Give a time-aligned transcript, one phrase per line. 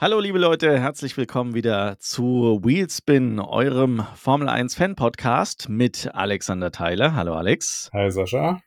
[0.00, 6.70] Hallo liebe Leute, herzlich willkommen wieder zu Wheelspin, eurem Formel 1 Fan Podcast mit Alexander
[6.70, 7.16] Theiler.
[7.16, 7.90] Hallo Alex.
[7.92, 8.62] Hi Sascha.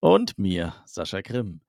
[0.00, 1.60] Und mir, Sascha Grimm.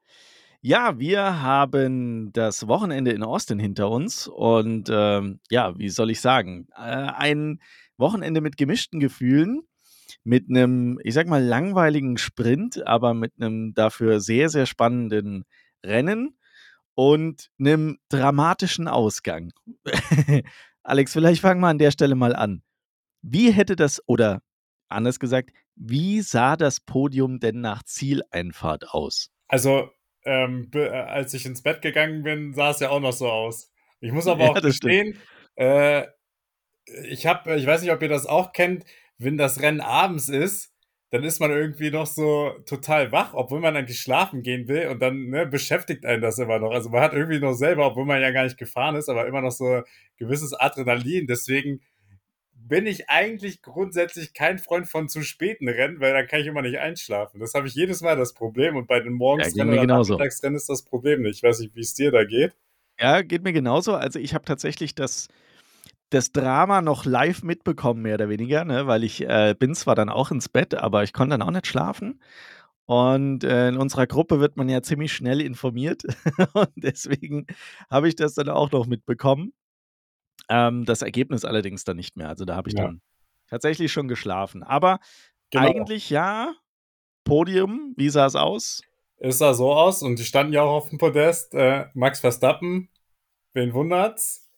[0.62, 6.22] Ja, wir haben das Wochenende in Austin hinter uns und ähm, ja, wie soll ich
[6.22, 7.60] sagen, äh, ein
[7.98, 9.64] Wochenende mit gemischten Gefühlen,
[10.24, 15.44] mit einem, ich sag mal, langweiligen Sprint, aber mit einem dafür sehr, sehr spannenden
[15.86, 16.38] Rennen
[16.96, 19.52] und einem dramatischen Ausgang.
[20.84, 22.62] Alex, vielleicht fangen wir an der Stelle mal an.
[23.22, 24.42] Wie hätte das, oder
[24.90, 29.30] anders gesagt, wie sah das Podium denn nach Zieleinfahrt aus?
[29.48, 29.90] Also,
[30.26, 33.72] ähm, äh, als ich ins Bett gegangen bin, sah es ja auch noch so aus.
[34.00, 35.18] Ich muss aber auch gestehen,
[35.56, 36.06] äh,
[37.06, 38.84] ich habe, ich weiß nicht, ob ihr das auch kennt,
[39.18, 40.73] wenn das Rennen abends ist,
[41.14, 45.00] dann ist man irgendwie noch so total wach, obwohl man eigentlich schlafen gehen will und
[45.00, 46.72] dann ne, beschäftigt einen das immer noch.
[46.72, 49.42] Also man hat irgendwie noch selber, obwohl man ja gar nicht gefahren ist, aber immer
[49.42, 49.84] noch so
[50.18, 51.28] gewisses Adrenalin.
[51.28, 51.82] Deswegen
[52.52, 56.64] bin ich eigentlich grundsätzlich kein Freund von zu späten Rennen, weil dann kann ich immer
[56.64, 57.40] nicht einschlafen.
[57.40, 60.68] Das habe ich jedes Mal das Problem und bei den Morgensrennen ja, oder Nachmittagsrennen ist
[60.68, 61.38] das Problem nicht.
[61.38, 62.56] Ich weiß nicht, wie es dir da geht.
[63.00, 63.94] Ja, geht mir genauso.
[63.94, 65.28] Also ich habe tatsächlich das
[66.14, 68.88] das Drama noch live mitbekommen, mehr oder weniger, ne?
[68.88, 71.68] weil ich äh, bin zwar dann auch ins Bett, aber ich konnte dann auch nicht
[71.68, 72.22] schlafen.
[72.86, 76.04] Und äh, in unserer Gruppe wird man ja ziemlich schnell informiert.
[76.54, 77.48] und deswegen
[77.90, 79.54] habe ich das dann auch noch mitbekommen.
[80.50, 82.28] Ähm, das Ergebnis allerdings dann nicht mehr.
[82.28, 82.86] Also da habe ich ja.
[82.86, 83.02] dann
[83.50, 84.64] tatsächlich schon geschlafen.
[84.64, 85.00] Aber
[85.50, 85.66] genau.
[85.66, 86.54] eigentlich ja,
[87.24, 88.82] Podium, wie sah es aus?
[89.18, 91.54] Es sah so aus und die standen ja auch auf dem Podest.
[91.54, 92.90] Äh, Max Verstappen,
[93.54, 94.50] wen wundert's?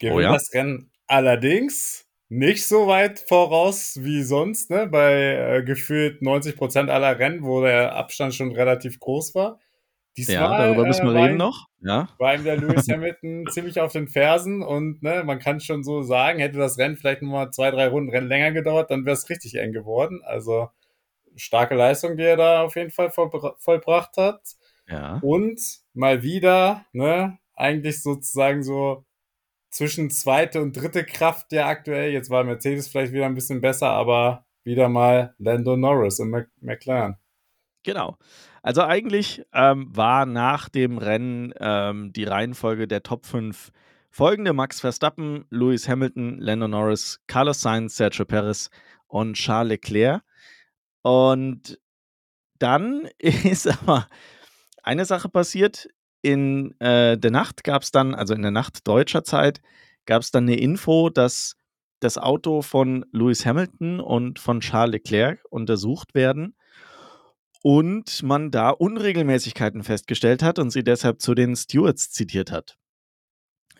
[0.00, 0.32] Gewinnt oh ja?
[0.32, 4.88] das Rennen Allerdings nicht so weit voraus wie sonst, ne?
[4.88, 9.60] Bei äh, gefühlt 90 Prozent aller Rennen, wo der Abstand schon relativ groß war.
[10.16, 11.66] Diesmal, ja, darüber müssen wir äh, reden noch.
[11.82, 12.08] Ja.
[12.18, 16.02] War ihm der Lewis Hamilton ziemlich auf den Fersen und ne, man kann schon so
[16.02, 19.14] sagen, hätte das Rennen vielleicht nur mal zwei, drei Runden Rennen länger gedauert, dann wäre
[19.14, 20.22] es richtig eng geworden.
[20.24, 20.70] Also
[21.36, 24.40] starke Leistung, die er da auf jeden Fall vollbracht hat.
[24.88, 25.18] Ja.
[25.22, 25.60] Und
[25.92, 29.04] mal wieder, ne, eigentlich sozusagen so
[29.70, 32.12] zwischen zweite und dritte Kraft ja aktuell.
[32.12, 37.16] Jetzt war Mercedes vielleicht wieder ein bisschen besser, aber wieder mal Lando Norris im McLaren.
[37.82, 38.18] Genau.
[38.62, 43.70] Also eigentlich ähm, war nach dem Rennen ähm, die Reihenfolge der Top 5
[44.10, 48.70] folgende: Max Verstappen, Lewis Hamilton, Lando Norris, Carlos Sainz, Sergio Perez
[49.06, 50.22] und Charles Leclerc.
[51.02, 51.78] Und
[52.58, 54.08] dann ist aber
[54.82, 55.88] eine Sache passiert,
[56.22, 59.60] in äh, der Nacht gab es dann, also in der Nacht deutscher Zeit,
[60.06, 61.56] gab es dann eine Info, dass
[62.00, 66.54] das Auto von Lewis Hamilton und von Charles Leclerc untersucht werden
[67.62, 72.76] und man da Unregelmäßigkeiten festgestellt hat und sie deshalb zu den Stewards zitiert hat.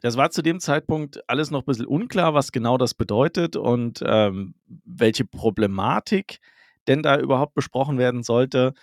[0.02, 4.02] Das war zu dem Zeitpunkt alles noch ein bisschen unklar, was genau das bedeutet und
[4.04, 4.54] ähm,
[4.84, 6.40] welche Problematik
[6.86, 8.74] denn da überhaupt besprochen werden sollte.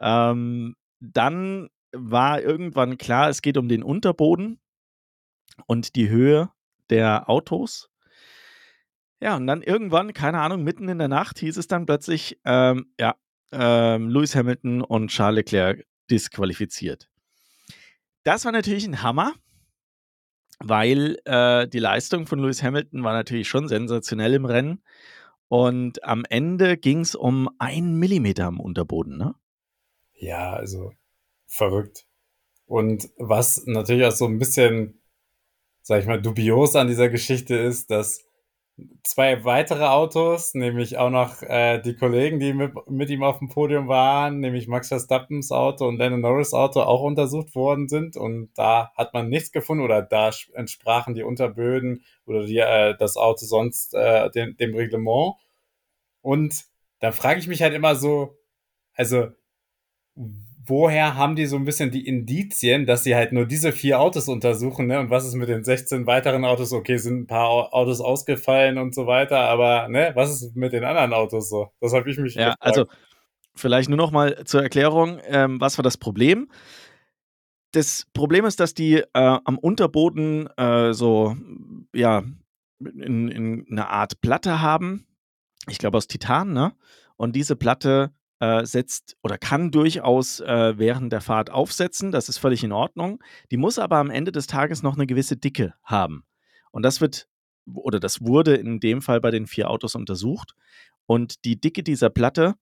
[0.00, 4.60] Ähm, dann war irgendwann klar, es geht um den Unterboden
[5.66, 6.50] und die Höhe
[6.90, 7.90] der Autos.
[9.20, 12.92] Ja, und dann irgendwann, keine Ahnung, mitten in der Nacht hieß es dann plötzlich, ähm,
[12.98, 13.16] ja,
[13.52, 17.10] ähm, Lewis Hamilton und Charles Leclerc disqualifiziert.
[18.22, 19.34] Das war natürlich ein Hammer,
[20.58, 24.82] weil äh, die Leistung von Lewis Hamilton war natürlich schon sensationell im Rennen.
[25.48, 29.34] Und am Ende ging es um einen Millimeter am Unterboden, ne?
[30.14, 30.92] Ja, also
[31.50, 32.06] verrückt.
[32.66, 35.02] Und was natürlich auch so ein bisschen,
[35.82, 38.24] sag ich mal, dubios an dieser Geschichte ist, dass
[39.02, 43.48] zwei weitere Autos, nämlich auch noch äh, die Kollegen, die mit, mit ihm auf dem
[43.48, 48.50] Podium waren, nämlich Max Verstappens Auto und Lennon Norris Auto auch untersucht worden sind und
[48.54, 53.44] da hat man nichts gefunden oder da entsprachen die Unterböden oder die, äh, das Auto
[53.44, 55.34] sonst äh, dem, dem Reglement.
[56.22, 56.64] Und
[57.00, 58.38] da frage ich mich halt immer so,
[58.94, 59.28] also
[60.70, 64.28] woher haben die so ein bisschen die Indizien, dass sie halt nur diese vier Autos
[64.28, 64.98] untersuchen, ne?
[65.00, 66.72] Und was ist mit den 16 weiteren Autos?
[66.72, 70.84] Okay, sind ein paar Autos ausgefallen und so weiter, aber ne, was ist mit den
[70.84, 71.70] anderen Autos so?
[71.80, 72.62] Das habe ich mich Ja, gefragt.
[72.62, 72.86] also
[73.54, 76.48] vielleicht nur noch mal zur Erklärung, ähm, was war das Problem?
[77.72, 81.36] Das Problem ist, dass die äh, am Unterboden äh, so,
[81.94, 82.22] ja,
[82.80, 85.06] in, in eine Art Platte haben.
[85.68, 86.72] Ich glaube aus Titan, ne?
[87.16, 92.10] Und diese Platte äh, setzt oder kann durchaus äh, während der Fahrt aufsetzen.
[92.10, 93.22] Das ist völlig in Ordnung.
[93.50, 96.24] Die muss aber am Ende des Tages noch eine gewisse Dicke haben.
[96.72, 97.28] Und das wird
[97.72, 100.54] oder das wurde in dem Fall bei den vier Autos untersucht.
[101.06, 102.54] Und die Dicke dieser Platte,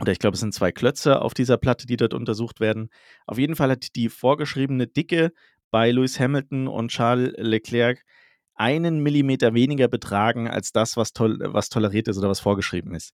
[0.00, 2.90] oder ich glaube, es sind zwei Klötze auf dieser Platte, die dort untersucht werden.
[3.26, 5.32] Auf jeden Fall hat die vorgeschriebene Dicke
[5.70, 8.04] bei Lewis Hamilton und Charles Leclerc
[8.54, 13.12] einen Millimeter weniger betragen als das, was, tol was toleriert ist oder was vorgeschrieben ist.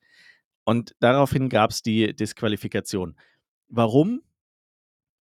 [0.67, 3.17] Und daraufhin gab es die Disqualifikation.
[3.69, 4.23] Warum?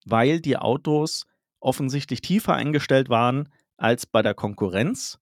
[0.06, 1.26] Weil die Autos
[1.60, 5.18] offensichtlich tiefer eingestellt waren als bei der Konkurrenz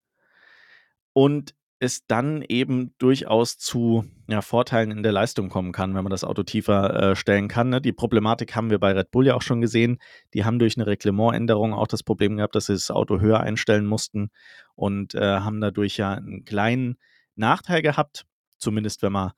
[1.13, 6.13] und es dann eben durchaus zu ja, Vorteilen in der Leistung kommen kann, wenn man
[6.13, 7.71] das Auto tiefer äh, stellen kann.
[7.71, 7.81] Ne?
[7.81, 9.99] Die Problematik haben wir bei Red Bull ja auch schon gesehen.
[10.35, 13.87] Die haben durch eine Reglementänderung auch das Problem gehabt, dass sie das Auto höher einstellen
[13.87, 14.31] mussten
[14.77, 16.99] und äh, haben dadurch ja einen kleinen
[17.35, 18.27] Nachteil gehabt.
[18.59, 19.33] Zumindest wenn man,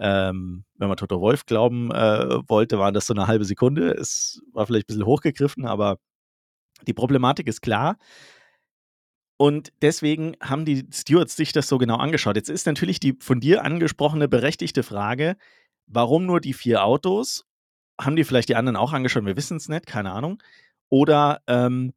[0.00, 3.90] ähm, wenn man Toto Wolf glauben äh, wollte, war das so eine halbe Sekunde.
[3.92, 5.98] Es war vielleicht ein bisschen hochgegriffen, aber
[6.86, 7.96] die Problematik ist klar.
[9.36, 12.36] Und deswegen haben die Stewards sich das so genau angeschaut.
[12.36, 15.36] Jetzt ist natürlich die von dir angesprochene berechtigte Frage,
[15.86, 17.44] warum nur die vier Autos?
[18.00, 19.24] Haben die vielleicht die anderen auch angeschaut?
[19.24, 20.42] Wir wissen es nicht, keine Ahnung.
[20.88, 21.92] Oder ähm,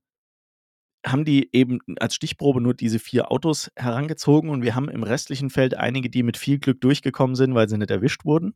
[1.05, 5.49] haben die eben als Stichprobe nur diese vier Autos herangezogen und wir haben im restlichen
[5.49, 8.53] Feld einige, die mit viel Glück durchgekommen sind, weil sie nicht erwischt wurden?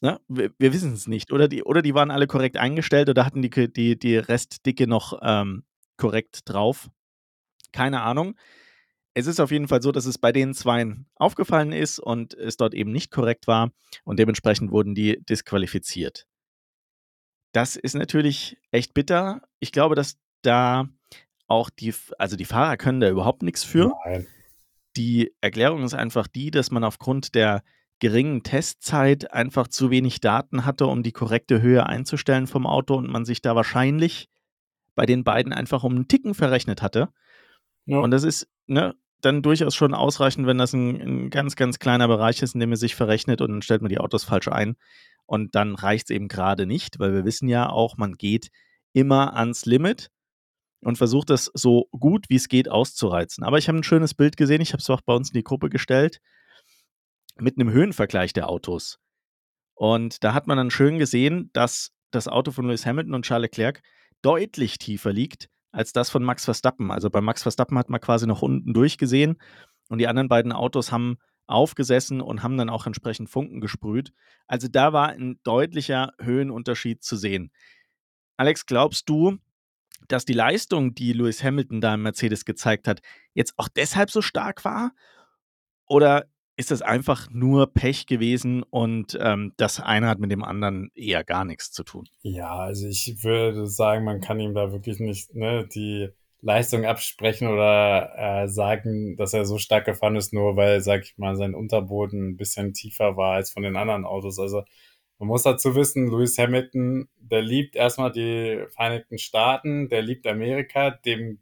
[0.00, 1.32] Ja, wir, wir wissen es nicht.
[1.32, 5.20] Oder die, oder die waren alle korrekt eingestellt oder hatten die, die, die Restdicke noch
[5.22, 5.64] ähm,
[5.96, 6.90] korrekt drauf.
[7.72, 8.34] Keine Ahnung.
[9.14, 12.56] Es ist auf jeden Fall so, dass es bei den Zweien aufgefallen ist und es
[12.56, 13.70] dort eben nicht korrekt war
[14.04, 16.26] und dementsprechend wurden die disqualifiziert.
[17.52, 19.42] Das ist natürlich echt bitter.
[19.60, 20.88] Ich glaube, dass da
[21.46, 23.92] auch die, also die Fahrer können da überhaupt nichts für.
[24.04, 24.26] Nein.
[24.96, 27.62] Die Erklärung ist einfach die, dass man aufgrund der
[27.98, 33.08] geringen Testzeit einfach zu wenig Daten hatte, um die korrekte Höhe einzustellen vom Auto und
[33.08, 34.28] man sich da wahrscheinlich
[34.94, 37.10] bei den beiden einfach um einen Ticken verrechnet hatte.
[37.86, 37.98] Ja.
[37.98, 42.08] Und das ist ne, dann durchaus schon ausreichend, wenn das ein, ein, ganz, ganz kleiner
[42.08, 44.76] Bereich ist, in dem er sich verrechnet und dann stellt man die Autos falsch ein.
[45.26, 48.50] Und dann reicht es eben gerade nicht, weil wir wissen ja auch, man geht
[48.92, 50.10] immer ans Limit
[50.82, 53.44] und versucht das so gut wie es geht auszureizen.
[53.44, 55.44] Aber ich habe ein schönes Bild gesehen, ich habe es auch bei uns in die
[55.44, 56.20] Gruppe gestellt,
[57.38, 58.98] mit einem Höhenvergleich der Autos.
[59.74, 63.44] Und da hat man dann schön gesehen, dass das Auto von Lewis Hamilton und Charles
[63.50, 63.82] Leclerc
[64.20, 66.90] deutlich tiefer liegt als das von Max Verstappen.
[66.90, 69.40] Also bei Max Verstappen hat man quasi noch unten durchgesehen
[69.88, 74.12] und die anderen beiden Autos haben aufgesessen und haben dann auch entsprechend Funken gesprüht.
[74.46, 77.50] Also da war ein deutlicher Höhenunterschied zu sehen.
[78.36, 79.38] Alex, glaubst du,
[80.08, 83.00] dass die Leistung, die Lewis Hamilton da im Mercedes gezeigt hat,
[83.34, 84.92] jetzt auch deshalb so stark war?
[85.86, 86.26] Oder
[86.56, 91.24] ist das einfach nur Pech gewesen und ähm, das eine hat mit dem anderen eher
[91.24, 92.08] gar nichts zu tun.
[92.20, 96.10] Ja, also ich würde sagen, man kann ihm da wirklich nicht ne, die
[96.40, 101.16] Leistung absprechen oder äh, sagen, dass er so stark gefahren ist, nur weil, sag ich
[101.16, 104.38] mal, sein Unterboden ein bisschen tiefer war als von den anderen Autos.
[104.38, 104.64] Also
[105.18, 110.90] man muss dazu wissen, Lewis Hamilton, der liebt erstmal die Vereinigten Staaten, der liebt Amerika,
[110.90, 111.40] dem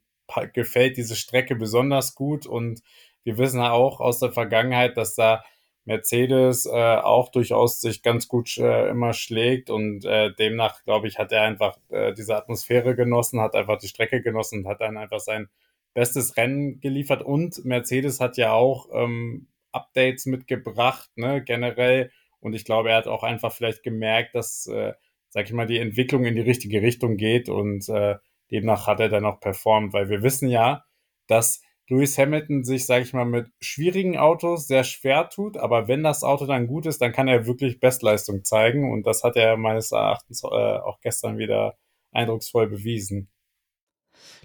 [0.53, 2.81] gefällt diese Strecke besonders gut und
[3.25, 5.45] wir wissen auch aus der Vergangenheit, dass da
[5.85, 11.19] Mercedes äh, auch durchaus sich ganz gut äh, immer schlägt und äh, demnach, glaube ich,
[11.19, 14.97] hat er einfach äh, diese Atmosphäre genossen, hat einfach die Strecke genossen und hat dann
[14.97, 15.49] einfach sein
[15.93, 22.65] bestes Rennen geliefert und Mercedes hat ja auch ähm, Updates mitgebracht, ne, generell und ich
[22.65, 24.93] glaube, er hat auch einfach vielleicht gemerkt, dass, äh,
[25.31, 28.17] sag ich mal, die Entwicklung in die richtige Richtung geht und äh,
[28.51, 30.85] demnach hat er dann auch performt, weil wir wissen ja,
[31.27, 36.05] dass Lewis Hamilton sich, sage ich mal, mit schwierigen Autos sehr schwer tut, aber wenn
[36.05, 39.57] das Auto dann gut ist, dann kann er wirklich Bestleistung zeigen und das hat er
[39.57, 41.77] meines Erachtens äh, auch gestern wieder
[42.13, 43.29] eindrucksvoll bewiesen.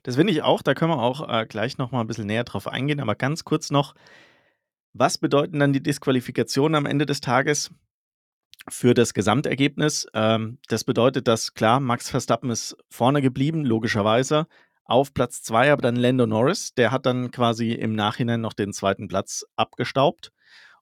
[0.04, 2.68] Das finde ich auch, da können wir auch äh, gleich nochmal ein bisschen näher drauf
[2.68, 3.94] eingehen, aber ganz kurz noch,
[4.94, 7.72] was bedeuten dann die Disqualifikationen am Ende des Tages
[8.70, 10.08] für das Gesamtergebnis?
[10.14, 14.48] Ähm, das bedeutet, dass klar, Max Verstappen ist vorne geblieben, logischerweise,
[14.86, 16.74] auf Platz 2 aber dann Lando Norris.
[16.76, 20.32] Der hat dann quasi im Nachhinein noch den zweiten Platz abgestaubt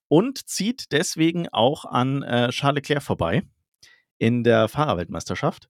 [0.07, 3.43] und zieht deswegen auch an äh, Charles Leclerc vorbei
[4.17, 5.69] in der Fahrerweltmeisterschaft.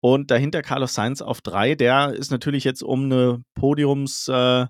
[0.00, 1.76] Und dahinter Carlos Sainz auf 3.
[1.76, 4.68] Der ist natürlich jetzt um eine Podiumsfeier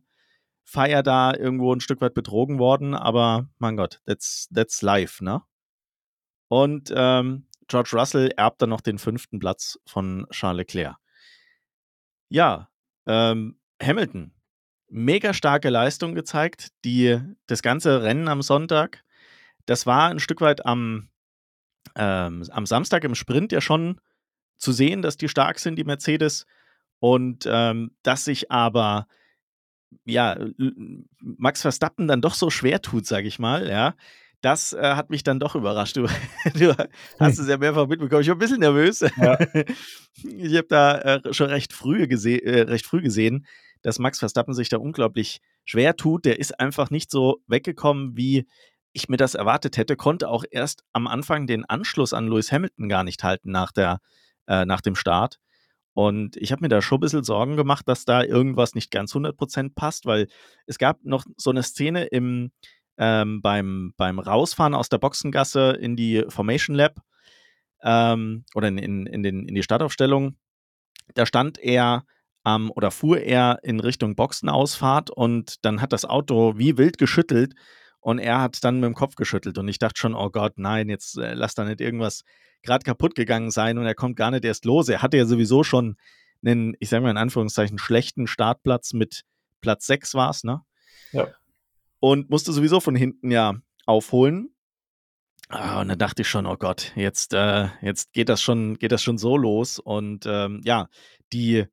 [0.77, 5.43] äh, da irgendwo ein Stück weit betrogen worden, aber mein Gott, that's, that's life, ne?
[6.53, 10.97] Und ähm, George Russell erbt dann noch den fünften Platz von Charles Leclerc.
[12.29, 12.69] Ja,
[13.07, 14.35] ähm, Hamilton,
[14.91, 16.69] mega starke Leistung gezeigt.
[16.85, 19.03] Die, das ganze Rennen am Sonntag,
[19.65, 21.09] das war ein Stück weit am,
[21.95, 23.99] ähm, am Samstag im Sprint ja schon
[24.59, 26.45] zu sehen, dass die stark sind, die Mercedes.
[26.99, 29.07] Und ähm, dass sich aber
[30.05, 30.37] ja,
[31.19, 33.95] Max Verstappen dann doch so schwer tut, sage ich mal, ja,
[34.43, 35.97] das äh, hat mich dann doch überrascht.
[35.97, 36.07] Du,
[36.55, 36.77] du
[37.19, 38.23] hast es ja mehrfach mitbekommen.
[38.23, 39.01] Ich war ein bisschen nervös.
[39.01, 39.39] Ja.
[40.25, 43.47] Ich habe da äh, schon recht früh, äh, recht früh gesehen,
[43.81, 46.27] dass Max Verstappen sich da unglaublich schwer tut.
[46.27, 48.47] Der ist einfach nicht so weggekommen, wie
[48.93, 49.97] ich mir das erwartet hätte.
[49.97, 54.01] Konnte auch erst am Anfang den Anschluss an Lewis Hamilton gar nicht halten nach, der,
[54.47, 55.39] äh, nach dem Start.
[55.95, 59.15] Und ich habe mir da schon ein bisschen Sorgen gemacht, dass da irgendwas nicht ganz
[59.15, 60.29] 100% passt, weil
[60.67, 62.53] es gab noch so eine Szene im,
[63.03, 67.03] ähm, beim, beim Rausfahren aus der Boxengasse in die Formation Lab
[67.83, 70.37] ähm, oder in, in, in, den, in die Startaufstellung.
[71.15, 72.05] Da stand er
[72.47, 77.55] ähm, oder fuhr er in Richtung Boxenausfahrt und dann hat das Auto wie wild geschüttelt
[77.99, 80.89] und er hat dann mit dem Kopf geschüttelt und ich dachte schon, oh Gott, nein,
[80.89, 82.23] jetzt äh, lass da nicht irgendwas
[82.63, 84.89] gerade kaputt gegangen sein und er kommt gar nicht erst los.
[84.89, 85.97] Er hatte ja sowieso schon
[86.45, 89.23] einen, ich sage mal in Anführungszeichen, schlechten Startplatz mit
[89.61, 90.61] Platz 6 war es, ne?
[91.11, 91.27] Ja.
[92.03, 93.55] Und musste sowieso von hinten ja
[93.87, 94.49] aufholen.
[95.49, 98.91] Ah, und dann dachte ich schon, oh Gott, jetzt, äh, jetzt geht das schon, geht
[98.91, 99.79] das schon so los.
[99.79, 100.89] Und ähm, ja,
[101.33, 101.67] die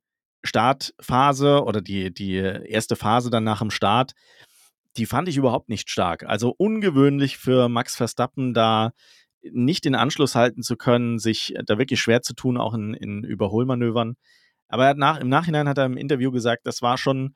[0.44, 4.12] Startphase oder die, die erste Phase dann nach dem Start,
[4.96, 6.22] die fand ich überhaupt nicht stark.
[6.22, 8.92] Also ungewöhnlich für Max Verstappen, da
[9.42, 13.24] nicht den Anschluss halten zu können, sich da wirklich schwer zu tun, auch in, in
[13.24, 14.14] Überholmanövern.
[14.68, 17.34] Aber nach, im Nachhinein hat er im Interview gesagt, das war schon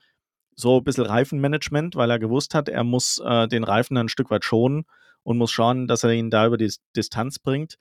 [0.56, 4.30] so ein bisschen Reifenmanagement, weil er gewusst hat, er muss äh, den Reifen ein Stück
[4.30, 4.84] weit schonen
[5.22, 7.76] und muss schauen, dass er ihn da über die Distanz bringt.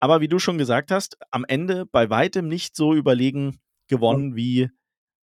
[0.00, 4.70] Aber wie du schon gesagt hast, am Ende bei weitem nicht so überlegen gewonnen, wie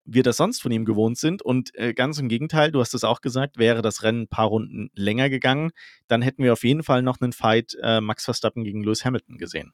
[0.05, 1.43] wir das sonst von ihm gewohnt sind.
[1.43, 4.47] Und äh, ganz im Gegenteil, du hast es auch gesagt, wäre das Rennen ein paar
[4.47, 5.71] Runden länger gegangen,
[6.07, 9.37] dann hätten wir auf jeden Fall noch einen Fight äh, Max Verstappen gegen Lewis Hamilton
[9.37, 9.73] gesehen.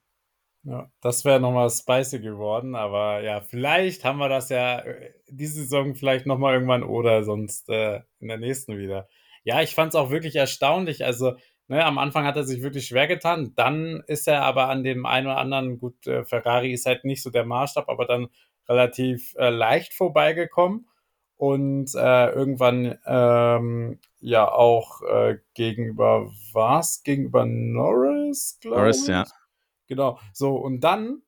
[0.64, 5.60] Ja, das wäre nochmal spicy geworden, aber ja, vielleicht haben wir das ja äh, diese
[5.62, 9.06] Saison vielleicht nochmal irgendwann oder sonst äh, in der nächsten wieder.
[9.42, 11.04] Ja, ich fand es auch wirklich erstaunlich.
[11.04, 11.34] Also,
[11.68, 13.52] ne, am Anfang hat er sich wirklich schwer getan.
[13.56, 17.22] Dann ist er aber an dem einen oder anderen, gut, äh, Ferrari ist halt nicht
[17.22, 18.28] so der Maßstab, aber dann
[18.66, 20.88] relativ äh, leicht vorbeigekommen
[21.36, 27.02] und äh, irgendwann ähm, ja auch äh, gegenüber was?
[27.02, 29.08] Gegenüber Norris, glaube Norris, ich.
[29.08, 29.24] ja.
[29.86, 30.18] Genau.
[30.32, 31.22] So, und dann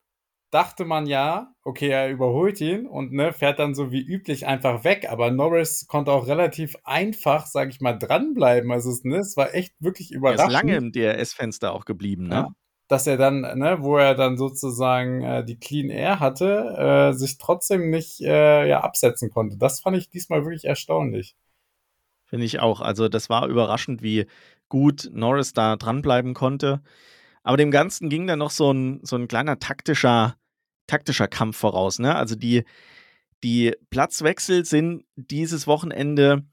[0.51, 4.85] dachte man ja, okay, er überholt ihn und ne, fährt dann so wie üblich einfach
[4.85, 5.09] weg.
[5.11, 8.71] Aber Norris konnte auch relativ einfach, sag ich mal, dranbleiben.
[8.71, 10.41] Also es, ne, es war echt wirklich überraschend.
[10.41, 12.35] Er ist lange im DRS-Fenster auch geblieben, ne?
[12.35, 12.49] Ja
[12.89, 17.39] dass er dann, ne, wo er dann sozusagen äh, die Clean Air hatte, äh, sich
[17.39, 19.57] trotzdem nicht äh, ja, absetzen konnte.
[19.59, 21.35] Das fand ich diesmal wirklich erstaunlich.
[22.25, 22.81] Finde ich auch.
[22.81, 24.27] Also das war überraschend, wie
[24.69, 26.81] gut Norris da dranbleiben konnte.
[27.47, 30.35] Aber dem Ganzen ging dann noch so ein, so ein kleiner taktischer,
[30.89, 32.01] taktischer Kampf voraus.
[32.01, 32.13] Ne?
[32.13, 32.65] Also die,
[33.45, 36.45] die Platzwechsel sind dieses Wochenende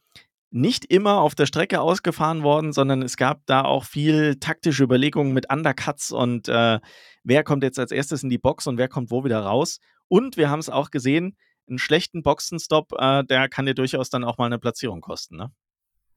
[0.51, 5.33] nicht immer auf der Strecke ausgefahren worden, sondern es gab da auch viel taktische Überlegungen
[5.33, 6.79] mit Undercuts und äh,
[7.23, 9.79] wer kommt jetzt als erstes in die Box und wer kommt wo wieder raus.
[10.09, 11.35] Und wir haben es auch gesehen,
[11.67, 15.37] einen schlechten Boxenstopp, äh, der kann dir durchaus dann auch mal eine Platzierung kosten.
[15.37, 15.51] Ne?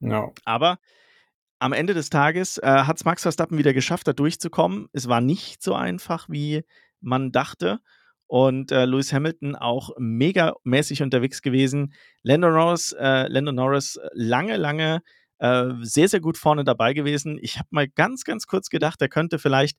[0.00, 0.34] No.
[0.44, 0.76] Aber
[1.58, 4.88] am Ende des Tages äh, hat es Max Verstappen wieder geschafft, da durchzukommen.
[4.92, 6.64] Es war nicht so einfach, wie
[7.00, 7.80] man dachte
[8.26, 11.94] und äh, Lewis Hamilton auch megamäßig unterwegs gewesen.
[12.22, 15.02] Lando Norris, äh, Lando Norris lange, lange
[15.38, 17.38] äh, sehr, sehr gut vorne dabei gewesen.
[17.40, 19.78] Ich habe mal ganz, ganz kurz gedacht, er könnte vielleicht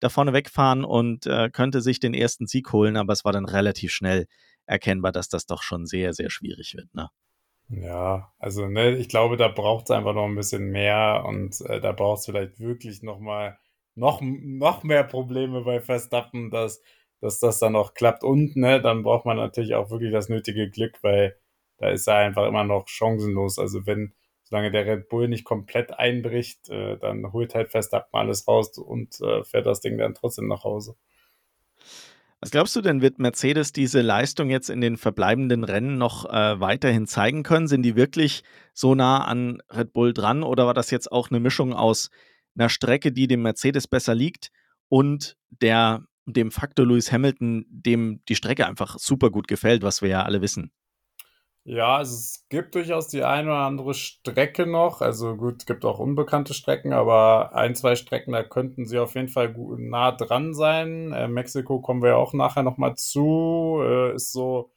[0.00, 3.46] da vorne wegfahren und äh, könnte sich den ersten Sieg holen, aber es war dann
[3.46, 4.26] relativ schnell
[4.66, 6.94] erkennbar, dass das doch schon sehr, sehr schwierig wird.
[6.94, 7.08] Ne?
[7.70, 11.80] Ja, also ne, ich glaube, da braucht es einfach noch ein bisschen mehr und äh,
[11.80, 13.58] da braucht es vielleicht wirklich noch mal
[13.94, 16.82] noch, noch mehr Probleme bei Verstappen, dass
[17.20, 18.22] dass das dann auch klappt.
[18.22, 21.36] Und ne, dann braucht man natürlich auch wirklich das nötige Glück, weil
[21.78, 23.58] da ist er einfach immer noch chancenlos.
[23.58, 28.46] Also wenn, solange der Red Bull nicht komplett einbricht, äh, dann holt halt Verstappen alles
[28.46, 30.94] raus und äh, fährt das Ding dann trotzdem nach Hause.
[32.40, 36.60] Was glaubst du denn, wird Mercedes diese Leistung jetzt in den verbleibenden Rennen noch äh,
[36.60, 37.66] weiterhin zeigen können?
[37.66, 41.40] Sind die wirklich so nah an Red Bull dran oder war das jetzt auch eine
[41.40, 42.10] Mischung aus
[42.56, 44.50] einer Strecke, die dem Mercedes besser liegt
[44.88, 50.08] und der dem Faktor Lewis Hamilton, dem die Strecke einfach super gut gefällt, was wir
[50.08, 50.70] ja alle wissen.
[51.70, 55.02] Ja, also es gibt durchaus die eine oder andere Strecke noch.
[55.02, 59.14] Also gut, es gibt auch unbekannte Strecken, aber ein, zwei Strecken, da könnten sie auf
[59.14, 61.12] jeden Fall gut, nah dran sein.
[61.12, 63.80] Äh, Mexiko kommen wir auch nachher nochmal zu.
[63.82, 64.72] Äh, ist so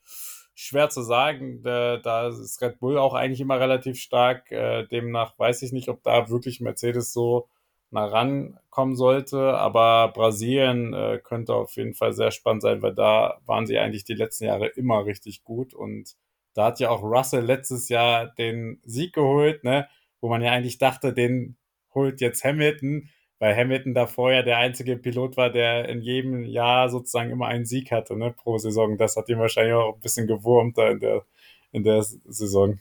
[0.53, 1.61] schwer zu sagen.
[1.63, 4.51] Da, da, ist Red Bull auch eigentlich immer relativ stark.
[4.51, 7.47] Äh, demnach weiß ich nicht, ob da wirklich Mercedes so
[7.91, 9.57] nah rankommen sollte.
[9.57, 14.03] Aber Brasilien äh, könnte auf jeden Fall sehr spannend sein, weil da waren sie eigentlich
[14.03, 15.73] die letzten Jahre immer richtig gut.
[15.73, 16.17] Und
[16.53, 19.87] da hat ja auch Russell letztes Jahr den Sieg geholt, ne?
[20.21, 21.57] wo man ja eigentlich dachte, den
[21.93, 26.89] holt jetzt Hamilton, weil Hamilton da vorher der einzige Pilot war, der in jedem Jahr
[26.89, 28.97] sozusagen immer einen Sieg hatte, ne, pro Saison.
[28.97, 31.25] Das hat ihn wahrscheinlich auch ein bisschen gewurmt da in der,
[31.71, 32.79] in der Saison.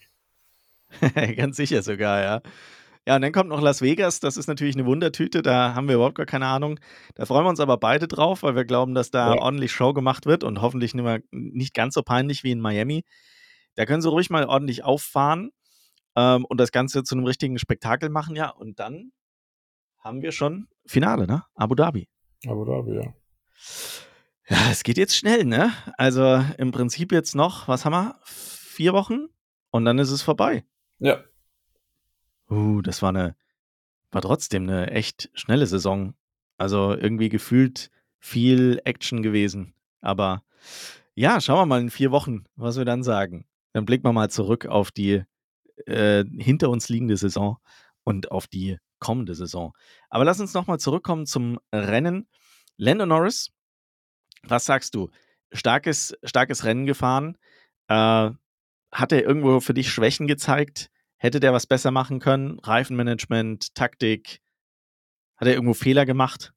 [1.37, 2.43] Ganz sicher sogar, ja.
[3.09, 4.21] Ja, und dann kommt noch Las Vegas.
[4.21, 5.41] Das ist natürlich eine Wundertüte.
[5.41, 6.79] Da haben wir überhaupt gar keine Ahnung.
[7.15, 9.41] Da freuen wir uns aber beide drauf, weil wir glauben, dass da ja.
[9.41, 13.05] ordentlich Show gemacht wird und hoffentlich nicht, mehr, nicht ganz so peinlich wie in Miami.
[13.81, 15.53] Da können sie ruhig mal ordentlich auffahren
[16.15, 18.51] ähm, und das Ganze zu einem richtigen Spektakel machen, ja.
[18.51, 19.11] Und dann
[19.97, 21.45] haben wir schon Finale, ne?
[21.55, 22.07] Abu Dhabi.
[22.47, 23.15] Abu Dhabi, ja.
[24.51, 25.73] Ja, es geht jetzt schnell, ne?
[25.97, 28.21] Also im Prinzip jetzt noch, was haben wir?
[28.23, 29.29] Vier Wochen
[29.71, 30.67] und dann ist es vorbei.
[30.99, 31.25] Ja.
[32.51, 33.35] Uh, das war eine,
[34.11, 36.13] war trotzdem eine echt schnelle Saison.
[36.59, 39.73] Also irgendwie gefühlt viel Action gewesen.
[40.03, 40.45] Aber
[41.15, 43.47] ja, schauen wir mal in vier Wochen, was wir dann sagen.
[43.73, 45.23] Dann blicken wir mal zurück auf die
[45.87, 47.59] äh, hinter uns liegende Saison
[48.05, 49.73] und auf die kommende Saison.
[50.09, 52.29] Aber lass uns nochmal zurückkommen zum Rennen.
[52.77, 53.51] Lando Norris,
[54.43, 55.11] was sagst du?
[55.53, 57.37] Starkes, starkes Rennen gefahren.
[57.89, 58.31] Äh,
[58.93, 60.91] hat er irgendwo für dich Schwächen gezeigt?
[61.17, 62.59] Hätte der was besser machen können?
[62.61, 64.41] Reifenmanagement, Taktik?
[65.37, 66.53] Hat er irgendwo Fehler gemacht?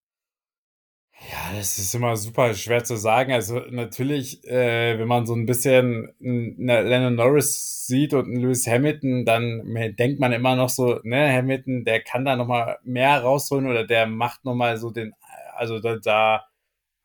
[1.31, 3.31] Ja, das ist immer super schwer zu sagen.
[3.31, 9.63] Also natürlich, äh, wenn man so ein bisschen Lennon Norris sieht und Lewis Hamilton, dann
[9.97, 13.85] denkt man immer noch so, ne, Hamilton, der kann da noch mal mehr rausholen oder
[13.85, 15.13] der macht noch mal so den,
[15.55, 16.45] also da, da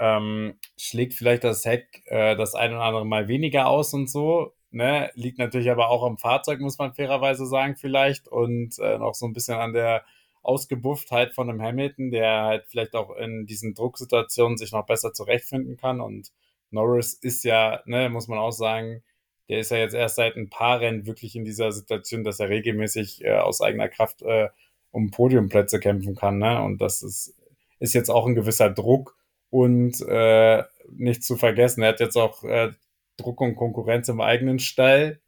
[0.01, 4.55] ähm, schlägt vielleicht das Heck äh, das ein oder andere Mal weniger aus und so.
[4.71, 5.11] Ne?
[5.15, 8.29] Liegt natürlich aber auch am Fahrzeug, muss man fairerweise sagen, vielleicht.
[8.29, 10.05] Und äh, noch so ein bisschen an der
[10.42, 15.76] Ausgebufftheit von einem Hamilton, der halt vielleicht auch in diesen Drucksituationen sich noch besser zurechtfinden
[15.76, 16.00] kann.
[16.00, 16.33] Und
[16.71, 19.02] Norris ist ja, ne, muss man auch sagen,
[19.49, 22.51] der ist ja jetzt erst seit ein paar Rennen wirklich in dieser Situation, dass er
[22.51, 24.48] regelmäßig äh, aus eigener Kraft äh,
[24.90, 26.38] um Podiumplätze kämpfen kann.
[26.38, 26.62] Ne?
[26.62, 27.35] Und das ist,
[27.79, 29.16] ist jetzt auch ein gewisser Druck.
[29.51, 32.72] Und äh, nicht zu vergessen, er hat jetzt auch äh,
[33.16, 35.20] Druck und Konkurrenz im eigenen Stall.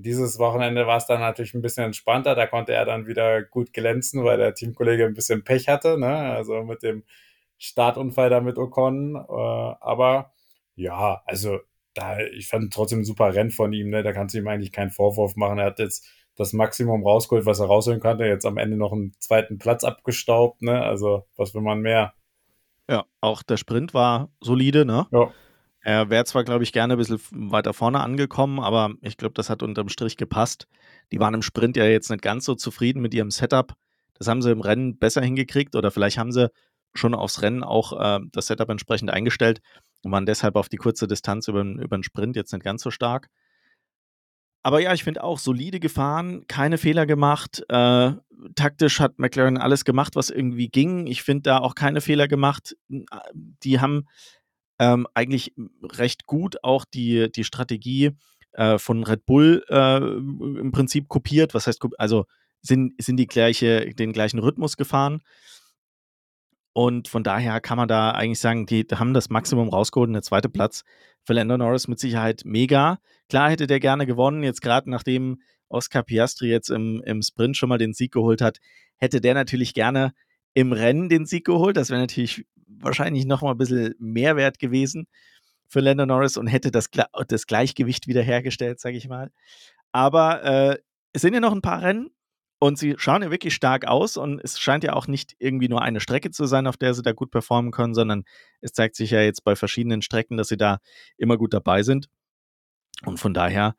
[0.00, 2.34] Dieses Wochenende war es dann natürlich ein bisschen entspannter.
[2.34, 5.98] Da konnte er dann wieder gut glänzen, weil der Teamkollege ein bisschen Pech hatte.
[5.98, 6.08] Ne?
[6.08, 7.04] Also mit dem
[7.58, 9.16] Startunfall da mit Ocon.
[9.16, 9.32] Äh,
[9.80, 10.32] aber
[10.76, 11.58] ja, also
[11.94, 13.90] da, ich fand trotzdem ein super Rennen von ihm.
[13.90, 14.02] Ne?
[14.02, 15.58] Da kannst du ihm eigentlich keinen Vorwurf machen.
[15.58, 16.06] Er hat jetzt
[16.36, 18.24] das Maximum rausgeholt, was er rausholen konnte.
[18.24, 20.62] Jetzt am Ende noch einen zweiten Platz abgestaubt.
[20.62, 20.80] Ne?
[20.80, 22.14] Also was will man mehr?
[22.88, 24.84] Ja, auch der Sprint war solide.
[24.84, 25.06] Ne?
[25.10, 25.32] Ja.
[25.88, 27.18] Er wäre zwar, glaube ich, gerne ein bisschen
[27.50, 30.68] weiter vorne angekommen, aber ich glaube, das hat unterm Strich gepasst.
[31.12, 33.72] Die waren im Sprint ja jetzt nicht ganz so zufrieden mit ihrem Setup.
[34.12, 36.50] Das haben sie im Rennen besser hingekriegt oder vielleicht haben sie
[36.92, 39.62] schon aufs Rennen auch äh, das Setup entsprechend eingestellt
[40.02, 42.90] und waren deshalb auf die kurze Distanz über, über den Sprint jetzt nicht ganz so
[42.90, 43.28] stark.
[44.62, 47.64] Aber ja, ich finde auch solide gefahren, keine Fehler gemacht.
[47.70, 48.12] Äh,
[48.56, 51.06] taktisch hat McLaren alles gemacht, was irgendwie ging.
[51.06, 52.76] Ich finde da auch keine Fehler gemacht.
[53.62, 54.06] Die haben
[54.78, 58.12] ähm, eigentlich recht gut auch die, die Strategie
[58.52, 61.54] äh, von Red Bull äh, im Prinzip kopiert.
[61.54, 62.26] Was heißt, also
[62.60, 65.22] sind, sind die gleiche, den gleichen Rhythmus gefahren.
[66.72, 70.14] Und von daher kann man da eigentlich sagen, die haben das Maximum rausgeholt.
[70.14, 70.84] Der zweite Platz
[71.24, 72.98] für Lando Norris mit Sicherheit mega.
[73.28, 77.68] Klar hätte der gerne gewonnen, jetzt gerade nachdem Oscar Piastri jetzt im, im Sprint schon
[77.68, 78.58] mal den Sieg geholt hat,
[78.96, 80.12] hätte der natürlich gerne
[80.54, 81.76] im Rennen den Sieg geholt.
[81.76, 85.06] Das wäre natürlich wahrscheinlich noch mal ein bisschen Mehrwert gewesen
[85.68, 86.88] für Lando Norris und hätte das,
[87.28, 89.30] das Gleichgewicht wiederhergestellt, sage ich mal.
[89.92, 90.78] Aber äh,
[91.12, 92.10] es sind ja noch ein paar Rennen
[92.58, 95.82] und sie schauen ja wirklich stark aus und es scheint ja auch nicht irgendwie nur
[95.82, 98.24] eine Strecke zu sein, auf der sie da gut performen können, sondern
[98.60, 100.78] es zeigt sich ja jetzt bei verschiedenen Strecken, dass sie da
[101.16, 102.08] immer gut dabei sind.
[103.04, 103.76] Und von daher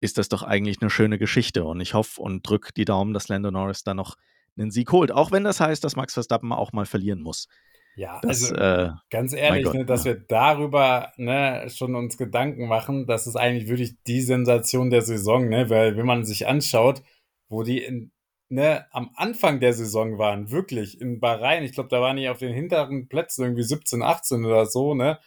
[0.00, 3.28] ist das doch eigentlich eine schöne Geschichte und ich hoffe und drücke die Daumen, dass
[3.28, 4.16] Lando Norris da noch
[4.56, 7.48] einen Sieg holt, auch wenn das heißt, dass Max Verstappen auch mal verlieren muss.
[7.94, 10.12] Ja, das, also äh, ganz ehrlich, Gott, ne, dass ja.
[10.12, 15.48] wir darüber ne, schon uns Gedanken machen, das ist eigentlich wirklich die Sensation der Saison,
[15.48, 15.68] ne?
[15.68, 17.02] weil wenn man sich anschaut,
[17.48, 18.12] wo die in,
[18.48, 22.38] ne, am Anfang der Saison waren, wirklich in Bahrain, ich glaube, da waren die auf
[22.38, 25.18] den hinteren Plätzen irgendwie 17, 18 oder so, ne?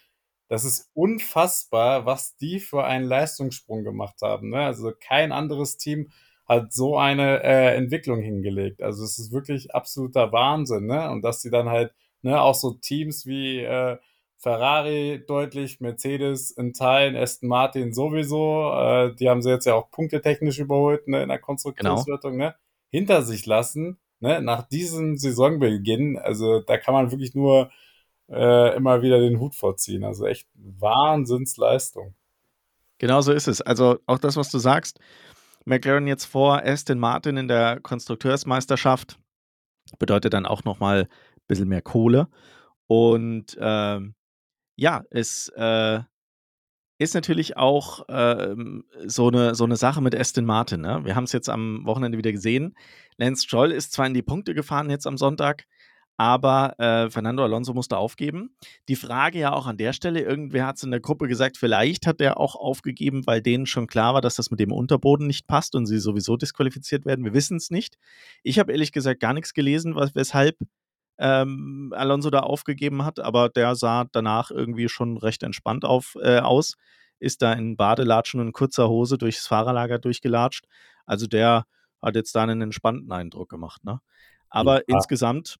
[0.48, 4.50] Das ist unfassbar, was die für einen Leistungssprung gemacht haben.
[4.50, 4.60] Ne?
[4.60, 6.12] Also kein anderes Team
[6.48, 8.84] hat so eine äh, Entwicklung hingelegt.
[8.84, 11.10] Also es ist wirklich absoluter Wahnsinn, ne?
[11.10, 11.94] Und dass sie dann halt
[12.26, 14.00] Ne, auch so Teams wie äh,
[14.38, 18.72] Ferrari deutlich, Mercedes in Teilen, Aston Martin sowieso.
[18.74, 22.32] Äh, die haben sie jetzt ja auch punktetechnisch überholt ne, in der Konstruktionswertung.
[22.32, 22.46] Genau.
[22.46, 22.56] Ne,
[22.90, 26.18] hinter sich lassen, ne, nach diesem Saisonbeginn.
[26.18, 27.70] Also da kann man wirklich nur
[28.28, 30.04] äh, immer wieder den Hut vorziehen.
[30.04, 32.16] Also echt Wahnsinnsleistung.
[32.98, 33.62] Genau so ist es.
[33.62, 35.00] Also auch das, was du sagst.
[35.64, 39.20] McLaren jetzt vor Aston Martin in der Konstrukteursmeisterschaft
[40.00, 41.08] Bedeutet dann auch nochmal
[41.48, 42.28] bisschen mehr Kohle.
[42.88, 44.16] Und ähm,
[44.76, 46.00] ja, es äh,
[46.98, 50.82] ist natürlich auch ähm, so, eine, so eine Sache mit Aston Martin.
[50.82, 51.02] Ne?
[51.04, 52.76] Wir haben es jetzt am Wochenende wieder gesehen.
[53.18, 55.66] Lance Stroll ist zwar in die Punkte gefahren jetzt am Sonntag,
[56.18, 58.56] aber äh, Fernando Alonso musste aufgeben.
[58.88, 62.08] Die Frage ja auch an der Stelle, irgendwer hat es in der Gruppe gesagt, vielleicht
[62.08, 65.48] hat er auch aufgegeben, weil denen schon klar war, dass das mit dem Unterboden nicht
[65.48, 67.26] passt und sie sowieso disqualifiziert werden.
[67.26, 67.98] Wir wissen es nicht.
[68.44, 70.58] Ich habe ehrlich gesagt gar nichts gelesen, was, weshalb
[71.18, 76.40] ähm, Alonso da aufgegeben hat, aber der sah danach irgendwie schon recht entspannt auf, äh,
[76.40, 76.76] aus.
[77.20, 80.66] Ist da in Badelatschen und kurzer Hose durchs Fahrerlager durchgelatscht.
[81.06, 81.66] Also der
[82.02, 83.84] hat jetzt da einen entspannten Eindruck gemacht.
[83.86, 84.00] Ne?
[84.50, 84.84] Aber ja.
[84.88, 85.58] insgesamt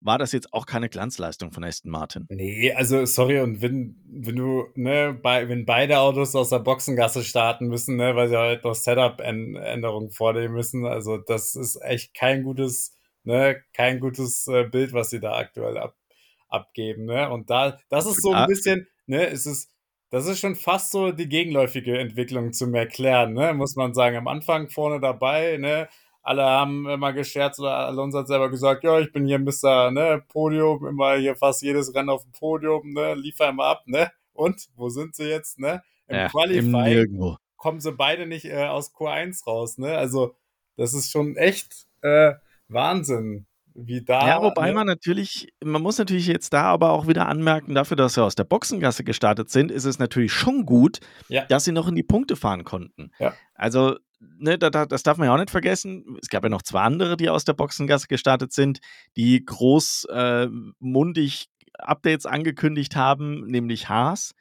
[0.00, 2.26] war das jetzt auch keine Glanzleistung von Aston Martin.
[2.30, 7.22] Nee, also sorry, und wenn, wenn du, ne, bei, wenn beide Autos aus der Boxengasse
[7.22, 12.42] starten müssen, ne, weil sie halt noch Setup-Änderungen vornehmen müssen, also das ist echt kein
[12.42, 15.94] gutes, ne, kein gutes äh, Bild, was sie da aktuell ab,
[16.48, 17.30] abgeben, ne?
[17.30, 19.70] Und da, das ist so ein bisschen, ne, es ist,
[20.10, 24.16] das ist schon fast so die gegenläufige Entwicklung zum Erklären, ne, muss man sagen.
[24.16, 25.88] Am Anfang vorne dabei, ne,
[26.22, 29.90] alle haben immer gescherzt oder Alonso hat selber gesagt, ja, ich bin hier Mr.
[29.90, 34.10] Ne, Podium, immer hier fast jedes Rennen auf dem Podium, ne, liefer immer ab, ne?
[34.32, 35.82] Und wo sind sie jetzt, ne?
[36.08, 39.96] Im ja, Qualifying kommen sie beide nicht äh, aus Q1 raus, ne?
[39.96, 40.34] Also,
[40.76, 42.32] das ist schon echt äh,
[42.72, 44.26] Wahnsinn, wie da.
[44.26, 44.74] Ja, wobei ne?
[44.74, 48.34] man natürlich, man muss natürlich jetzt da aber auch wieder anmerken, dafür, dass sie aus
[48.34, 51.44] der Boxengasse gestartet sind, ist es natürlich schon gut, ja.
[51.46, 53.12] dass sie noch in die Punkte fahren konnten.
[53.18, 53.34] Ja.
[53.54, 56.16] Also ne, da, da, das darf man ja auch nicht vergessen.
[56.20, 58.80] Es gab ja noch zwei andere, die aus der Boxengasse gestartet sind,
[59.16, 64.34] die großmundig äh, Updates angekündigt haben, nämlich Haas.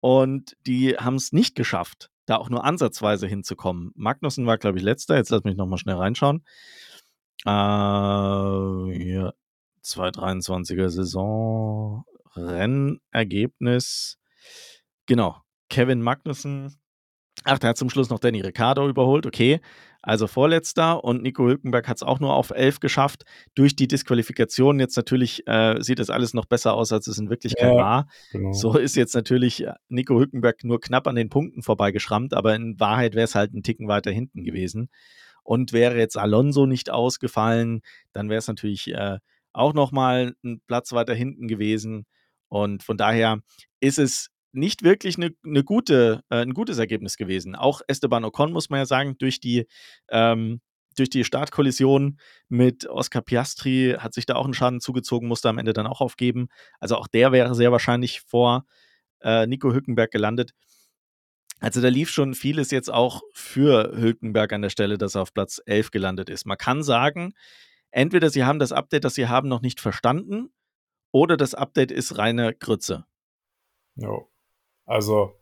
[0.00, 3.92] Und die haben es nicht geschafft, da auch nur ansatzweise hinzukommen.
[3.94, 5.16] Magnussen war, glaube ich, letzter.
[5.16, 6.44] Jetzt lass mich nochmal schnell reinschauen.
[7.44, 9.34] Äh, hier,
[9.84, 14.18] 2023er Saison, Rennergebnis.
[15.06, 15.36] Genau,
[15.68, 16.82] Kevin Magnussen
[17.44, 19.60] Ach, der hat zum Schluss noch Danny Ricciardo überholt, okay.
[20.00, 23.24] Also vorletzter und Nico Hülkenberg hat es auch nur auf 11 geschafft.
[23.54, 27.30] Durch die Disqualifikation jetzt natürlich äh, sieht das alles noch besser aus, als es in
[27.30, 28.08] Wirklichkeit ja, war.
[28.32, 28.52] Genau.
[28.52, 32.78] So ist jetzt natürlich äh, Nico Hülkenberg nur knapp an den Punkten vorbeigeschrammt, aber in
[32.78, 34.88] Wahrheit wäre es halt ein Ticken weiter hinten gewesen.
[35.42, 39.18] Und wäre jetzt Alonso nicht ausgefallen, dann wäre es natürlich äh,
[39.52, 42.06] auch nochmal ein Platz weiter hinten gewesen.
[42.48, 43.40] Und von daher
[43.80, 47.54] ist es nicht wirklich eine, eine gute, äh, ein gutes Ergebnis gewesen.
[47.54, 49.66] Auch Esteban Ocon, muss man ja sagen, durch die,
[50.10, 50.60] ähm,
[50.96, 55.58] durch die Startkollision mit Oscar Piastri hat sich da auch einen Schaden zugezogen, musste am
[55.58, 56.48] Ende dann auch aufgeben.
[56.80, 58.66] Also auch der wäre sehr wahrscheinlich vor
[59.22, 60.52] äh, Nico Hülkenberg gelandet.
[61.62, 65.32] Also da lief schon vieles jetzt auch für Hülkenberg an der Stelle, dass er auf
[65.32, 66.44] Platz 11 gelandet ist.
[66.44, 67.34] Man kann sagen,
[67.92, 70.52] entweder sie haben das Update, das sie haben, noch nicht verstanden,
[71.12, 73.04] oder das Update ist reine Grütze.
[73.94, 74.22] Ja.
[74.86, 75.38] Also,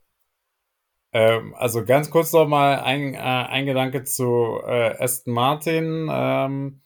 [1.13, 6.09] ähm, also ganz kurz noch mal ein, äh, ein Gedanke zu äh, Aston Martin.
[6.13, 6.83] Ähm,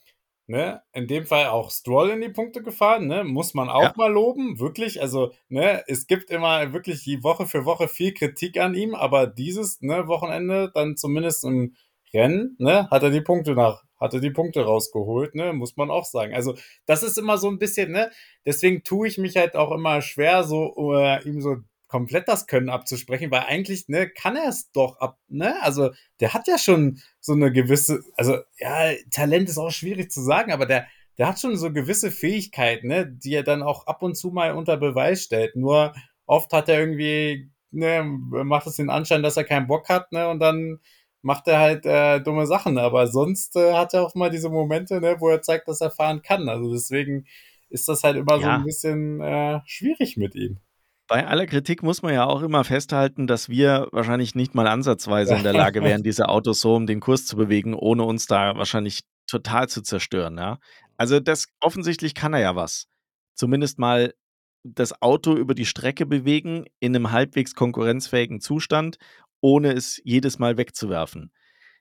[0.47, 0.83] ne?
[0.93, 3.25] In dem Fall auch Stroll in die Punkte gefahren, ne?
[3.25, 3.95] muss man auch ja.
[3.97, 5.01] mal loben, wirklich.
[5.01, 5.83] Also ne?
[5.87, 10.07] es gibt immer wirklich die Woche für Woche viel Kritik an ihm, aber dieses ne,
[10.09, 11.75] Wochenende dann zumindest im
[12.13, 15.91] Rennen ne, hat er die Punkte nach hat er die Punkte rausgeholt, ne, muss man
[15.91, 16.35] auch sagen.
[16.35, 16.55] Also,
[16.85, 18.11] das ist immer so ein bisschen, ne,
[18.45, 21.57] deswegen tue ich mich halt auch immer schwer, so äh, ihm so
[21.95, 25.55] komplett das Können abzusprechen, weil eigentlich, ne, kann er es doch ab, ne?
[25.63, 30.21] Also, der hat ja schon so eine gewisse, also, ja, Talent ist auch schwierig zu
[30.21, 34.03] sagen, aber der, der hat schon so gewisse Fähigkeiten, ne, die er dann auch ab
[34.03, 35.55] und zu mal unter Beweis stellt.
[35.55, 35.95] Nur
[36.27, 40.29] oft hat er irgendwie, ne, macht es den Anschein, dass er keinen Bock hat, ne,
[40.29, 40.81] und dann
[41.23, 42.77] macht er halt äh, dumme Sachen.
[42.77, 45.93] Aber sonst äh, hat er auch mal diese Momente, ne, wo er zeigt, dass er
[45.93, 46.49] fahren kann.
[46.49, 47.27] Also deswegen
[47.69, 48.41] ist das halt immer ja.
[48.41, 50.59] so ein bisschen äh, schwierig mit ihm.
[51.07, 55.35] Bei aller Kritik muss man ja auch immer festhalten, dass wir wahrscheinlich nicht mal ansatzweise
[55.35, 58.57] in der Lage wären, diese Autos so um den Kurs zu bewegen, ohne uns da
[58.57, 60.38] wahrscheinlich total zu zerstören.
[60.38, 60.59] Ja?
[60.97, 62.87] Also das offensichtlich kann er ja was.
[63.35, 64.14] Zumindest mal
[64.62, 68.97] das Auto über die Strecke bewegen in einem halbwegs konkurrenzfähigen Zustand,
[69.43, 71.33] ohne es jedes Mal wegzuwerfen.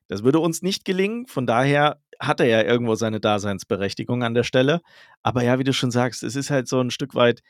[0.10, 4.44] Das würde uns nicht gelingen, von daher hat er ja irgendwo seine Daseinsberechtigung an der
[4.44, 4.82] Stelle.
[5.22, 7.42] Aber ja, wie du schon sagst, es ist halt so ein Stück weit,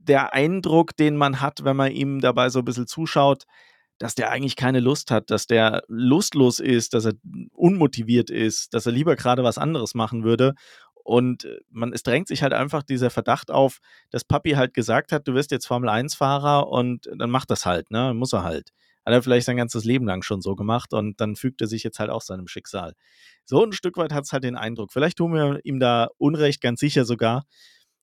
[0.00, 3.44] der Eindruck, den man hat, wenn man ihm dabei so ein bisschen zuschaut,
[3.98, 7.12] dass der eigentlich keine Lust hat, dass der lustlos ist, dass er
[7.52, 10.54] unmotiviert ist, dass er lieber gerade was anderes machen würde.
[11.04, 13.78] Und äh, man, es drängt sich halt einfach dieser Verdacht auf,
[14.10, 18.14] dass Papi halt gesagt hat, du wirst jetzt Formel-1-Fahrer und dann macht das halt, ne?
[18.14, 18.70] Muss er halt.
[19.04, 21.66] Hat hat er vielleicht sein ganzes Leben lang schon so gemacht und dann fügt er
[21.66, 22.94] sich jetzt halt auch seinem Schicksal.
[23.44, 24.92] So ein Stück weit hat es halt den Eindruck.
[24.92, 27.44] Vielleicht tun wir ihm da Unrecht, ganz sicher sogar.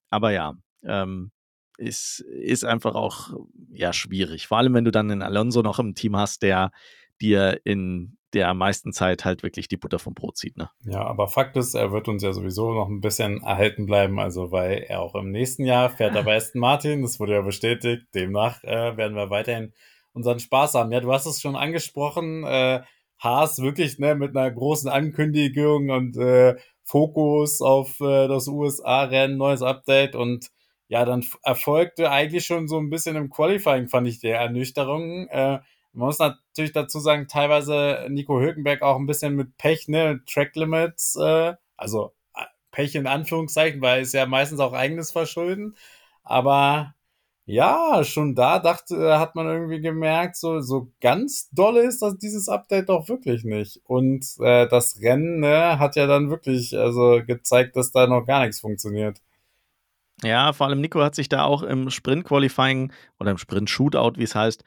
[0.10, 1.32] Aber ja, ähm,
[1.78, 3.32] ist, ist einfach auch
[3.72, 4.48] ja, schwierig.
[4.48, 6.72] Vor allem, wenn du dann einen Alonso noch im Team hast, der
[7.22, 10.58] dir in der meisten Zeit halt wirklich die Butter vom Brot zieht.
[10.58, 10.70] Ne?
[10.84, 14.52] Ja, aber Fakt ist, er wird uns ja sowieso noch ein bisschen erhalten bleiben, also
[14.52, 18.08] weil er auch im nächsten Jahr fährt er bei Aston Martin, das wurde ja bestätigt.
[18.14, 19.74] Demnach äh, werden wir weiterhin
[20.14, 20.92] unseren Spaß haben.
[20.92, 22.82] Ja, du hast es schon angesprochen, äh,
[23.20, 29.62] Haas wirklich ne, mit einer großen Ankündigung und äh, Fokus auf äh, das USA-Rennen, neues
[29.62, 30.50] Update und
[30.88, 35.28] ja, dann erfolgte eigentlich schon so ein bisschen im Qualifying, fand ich, der Ernüchterung.
[35.28, 35.60] Äh,
[35.94, 40.56] man muss natürlich dazu sagen, teilweise Nico Hülkenberg auch ein bisschen mit Pech, ne, Track
[40.56, 45.76] Limits, äh, also äh, Pech in Anführungszeichen, weil es ja meistens auch eigenes Verschulden.
[46.24, 46.94] Aber
[47.46, 52.50] ja, schon da dachte, hat man irgendwie gemerkt, so, so ganz dolle ist das dieses
[52.50, 53.82] Update doch wirklich nicht.
[53.86, 58.42] Und äh, das Rennen ne, hat ja dann wirklich also gezeigt, dass da noch gar
[58.46, 59.22] nichts funktioniert.
[60.24, 64.34] Ja, vor allem Nico hat sich da auch im Sprint-Qualifying oder im Sprint-Shootout, wie es
[64.34, 64.64] heißt,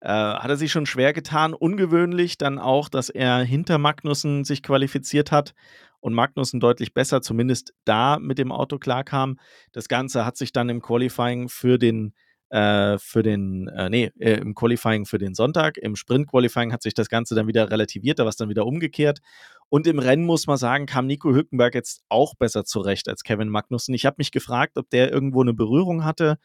[0.00, 1.54] äh, hat er sich schon schwer getan.
[1.54, 5.54] Ungewöhnlich dann auch, dass er hinter Magnussen sich qualifiziert hat
[6.00, 9.38] und Magnussen deutlich besser, zumindest da mit dem Auto klarkam.
[9.72, 12.14] Das Ganze hat sich dann im Qualifying für den
[12.50, 15.78] äh, für den, äh, nee, äh, im Qualifying für den Sonntag.
[15.78, 19.20] Im Sprint-Qualifying hat sich das Ganze dann wieder relativiert, da war es dann wieder umgekehrt.
[19.70, 23.48] Und im Rennen muss man sagen, kam Nico Hülkenberg jetzt auch besser zurecht als Kevin
[23.48, 23.94] Magnussen.
[23.94, 26.38] Ich habe mich gefragt, ob der irgendwo eine Berührung hatte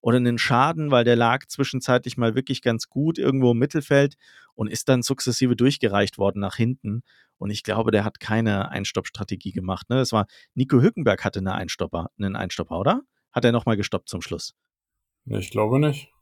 [0.00, 4.14] oder einen Schaden, weil der lag zwischenzeitlich mal wirklich ganz gut irgendwo im Mittelfeld
[4.54, 7.02] und ist dann sukzessive durchgereicht worden nach hinten.
[7.36, 9.90] Und ich glaube, der hat keine Einstoppstrategie gemacht.
[9.90, 9.96] Ne?
[9.96, 13.02] Das war Nico Hückenberg hatte eine Einstopper, einen Einstopper, oder?
[13.32, 14.54] Hat er nochmal gestoppt zum Schluss?
[15.26, 16.12] Ich glaube nicht.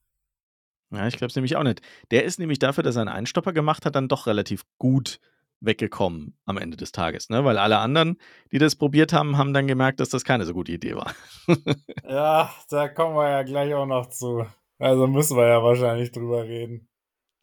[0.91, 1.83] Ja, ich glaube es nämlich auch nicht.
[2.11, 5.21] Der ist nämlich dafür, dass er einen Einstopper gemacht hat, dann doch relativ gut
[5.61, 7.45] weggekommen am Ende des Tages, ne?
[7.45, 8.19] Weil alle anderen,
[8.53, 11.15] die das probiert haben, haben dann gemerkt, dass das keine so gute Idee war.
[12.09, 14.47] ja, da kommen wir ja gleich auch noch zu.
[14.79, 16.89] Also müssen wir ja wahrscheinlich drüber reden.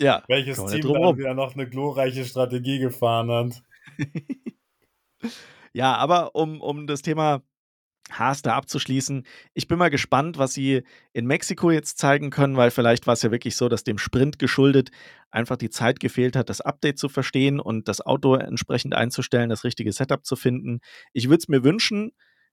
[0.01, 0.23] Ja.
[0.27, 3.63] Welches Team dann wieder noch eine glorreiche Strategie gefahren hat.
[5.73, 7.41] ja, aber um, um das Thema
[8.11, 9.25] Haas da abzuschließen.
[9.53, 13.21] Ich bin mal gespannt, was sie in Mexiko jetzt zeigen können, weil vielleicht war es
[13.21, 14.91] ja wirklich so, dass dem Sprint geschuldet
[15.31, 19.63] einfach die Zeit gefehlt hat, das Update zu verstehen und das Auto entsprechend einzustellen, das
[19.63, 20.79] richtige Setup zu finden.
[21.11, 22.11] Ich würde es mir wünschen,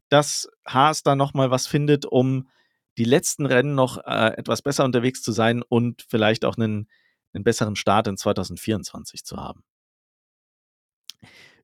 [0.09, 2.49] dass Haas da nochmal was findet, um
[2.97, 6.89] die letzten Rennen noch äh, etwas besser unterwegs zu sein und vielleicht auch einen,
[7.33, 9.63] einen besseren Start in 2024 zu haben.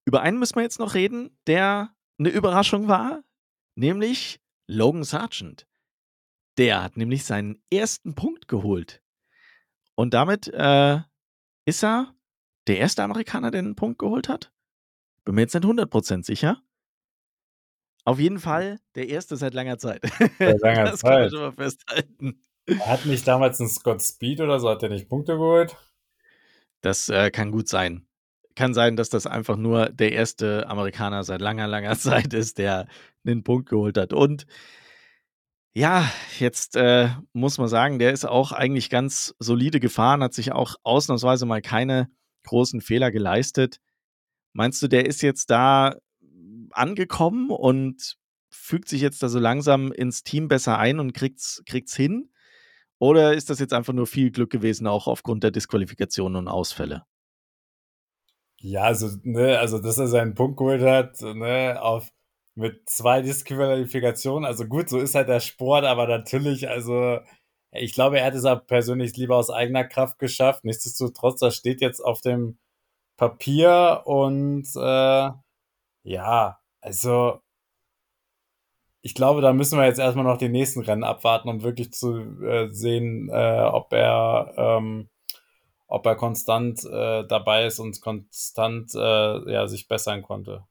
[0.04, 3.22] Über einen müssen wir jetzt noch reden, der eine Überraschung war,
[3.76, 5.66] nämlich Logan Sargent.
[6.58, 9.02] Der hat nämlich seinen ersten Punkt geholt.
[9.94, 11.00] Und damit äh,
[11.66, 12.14] ist er
[12.66, 14.52] der erste Amerikaner, der einen Punkt geholt hat.
[15.24, 16.62] Bin mir jetzt nicht 100% sicher.
[18.04, 20.02] Auf jeden Fall der erste seit langer Zeit.
[20.38, 21.10] Seit langer das Zeit.
[21.10, 22.44] kann man schon mal festhalten.
[22.80, 25.76] Hat nicht damals ein Scott Speed oder so, hat der nicht Punkte geholt?
[26.80, 28.05] Das äh, kann gut sein
[28.56, 32.88] kann sein, dass das einfach nur der erste Amerikaner seit langer, langer Zeit ist, der
[33.24, 34.12] einen Punkt geholt hat.
[34.12, 34.46] Und
[35.74, 40.52] ja, jetzt äh, muss man sagen, der ist auch eigentlich ganz solide gefahren, hat sich
[40.52, 42.08] auch ausnahmsweise mal keine
[42.44, 43.78] großen Fehler geleistet.
[44.54, 45.96] Meinst du, der ist jetzt da
[46.70, 48.16] angekommen und
[48.48, 52.30] fügt sich jetzt da so langsam ins Team besser ein und kriegt's, kriegt's hin?
[52.98, 57.04] Oder ist das jetzt einfach nur viel Glück gewesen, auch aufgrund der Disqualifikationen und Ausfälle?
[58.60, 62.10] Ja, also, ne, also, dass er seinen Punkt geholt hat, ne, auf,
[62.54, 64.46] mit zwei Disqualifikationen.
[64.46, 67.18] Also gut, so ist halt der Sport, aber natürlich, also,
[67.72, 70.64] ich glaube, er hätte es auch persönlich lieber aus eigener Kraft geschafft.
[70.64, 72.58] Nichtsdestotrotz, das steht jetzt auf dem
[73.18, 75.30] Papier und äh,
[76.04, 77.40] ja, also
[79.02, 82.18] ich glaube, da müssen wir jetzt erstmal noch die nächsten Rennen abwarten, um wirklich zu
[82.42, 85.08] äh, sehen, äh, ob er ähm,
[85.86, 90.64] ob er konstant äh, dabei ist und konstant äh, ja, sich bessern konnte.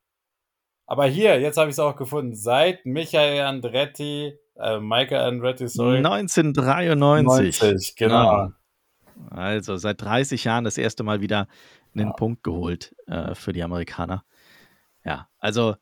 [0.88, 2.36] Aber hier, jetzt habe ich es auch gefunden.
[2.36, 5.97] Seit Michael Andretti, äh, Michael Andretti, sorry.
[5.97, 7.62] 1993.
[7.62, 8.23] 90, genau.
[8.23, 8.54] Ja.
[9.32, 11.47] Also seit 30 Jahren das erste Mal wieder
[11.95, 12.13] einen ja.
[12.13, 14.23] Punkt geholt äh, für die Amerikaner.
[15.04, 15.75] Ja, also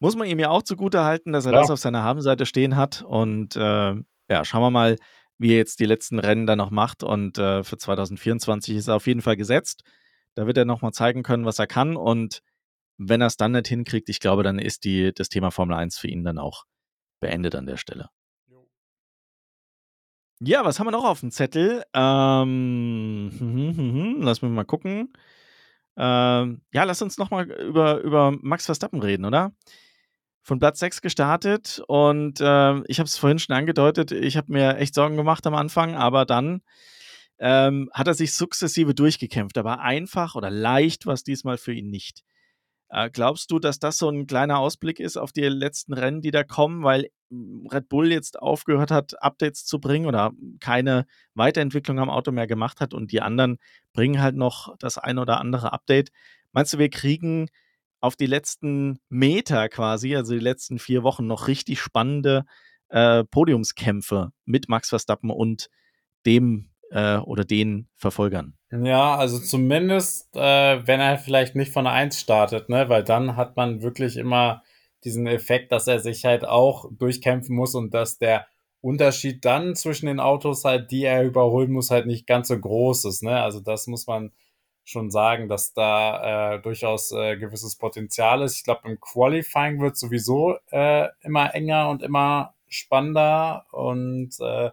[0.00, 1.60] muss man ihm ja auch zugute halten, dass er ja.
[1.60, 3.02] das auf seiner Habenseite stehen hat.
[3.02, 3.94] Und äh,
[4.28, 4.96] ja, schauen wir mal,
[5.38, 7.02] wie er jetzt die letzten Rennen dann noch macht.
[7.02, 9.82] Und äh, für 2024 ist er auf jeden Fall gesetzt.
[10.34, 11.96] Da wird er nochmal zeigen können, was er kann.
[11.96, 12.42] Und
[12.98, 15.98] wenn er es dann nicht hinkriegt, ich glaube, dann ist die, das Thema Formel 1
[15.98, 16.64] für ihn dann auch
[17.20, 18.10] beendet an der Stelle.
[20.40, 21.82] Ja, was haben wir noch auf dem Zettel?
[21.94, 25.12] Ähm, hm, hm, hm, lass mich mal gucken.
[25.96, 29.52] Ähm, ja, lass uns noch mal über über Max Verstappen reden, oder?
[30.48, 34.78] Von Platz 6 gestartet und, äh, ich habe es vorhin schon angedeutet, ich habe mir
[34.78, 36.62] echt Sorgen gemacht am Anfang, aber dann,
[37.38, 39.58] ähm, hat er sich sukzessive durchgekämpft.
[39.58, 42.22] Aber einfach oder leicht war's diesmal für ihn nicht.
[42.88, 46.30] Äh, glaubst du, dass das so ein kleiner Ausblick ist auf die letzten Rennen, die
[46.30, 52.08] da kommen, weil Red Bull jetzt aufgehört hat, Updates zu bringen oder keine Weiterentwicklung am
[52.08, 53.58] Auto mehr gemacht hat und die anderen
[53.92, 56.08] bringen halt noch das ein oder andere Update.
[56.52, 57.50] Meinst du, wir kriegen
[58.00, 62.44] auf die letzten Meter quasi, also die letzten vier Wochen, noch richtig spannende
[62.88, 65.68] äh, Podiumskämpfe mit Max Verstappen und
[66.26, 68.54] dem äh, oder den Verfolgern?
[68.70, 72.88] Ja, also zumindest, äh, wenn er vielleicht nicht von 1 startet, ne?
[72.88, 74.62] Weil dann hat man wirklich immer
[75.04, 78.46] diesen Effekt, dass er sich halt auch durchkämpfen muss und dass der
[78.80, 83.06] Unterschied dann zwischen den Autos halt, die er überholen muss, halt nicht ganz so groß
[83.06, 83.40] ist, ne?
[83.42, 84.32] Also das muss man
[84.88, 88.56] schon sagen, dass da äh, durchaus äh, gewisses Potenzial ist.
[88.56, 94.70] Ich glaube, im Qualifying wird sowieso äh, immer enger und immer spannender und äh,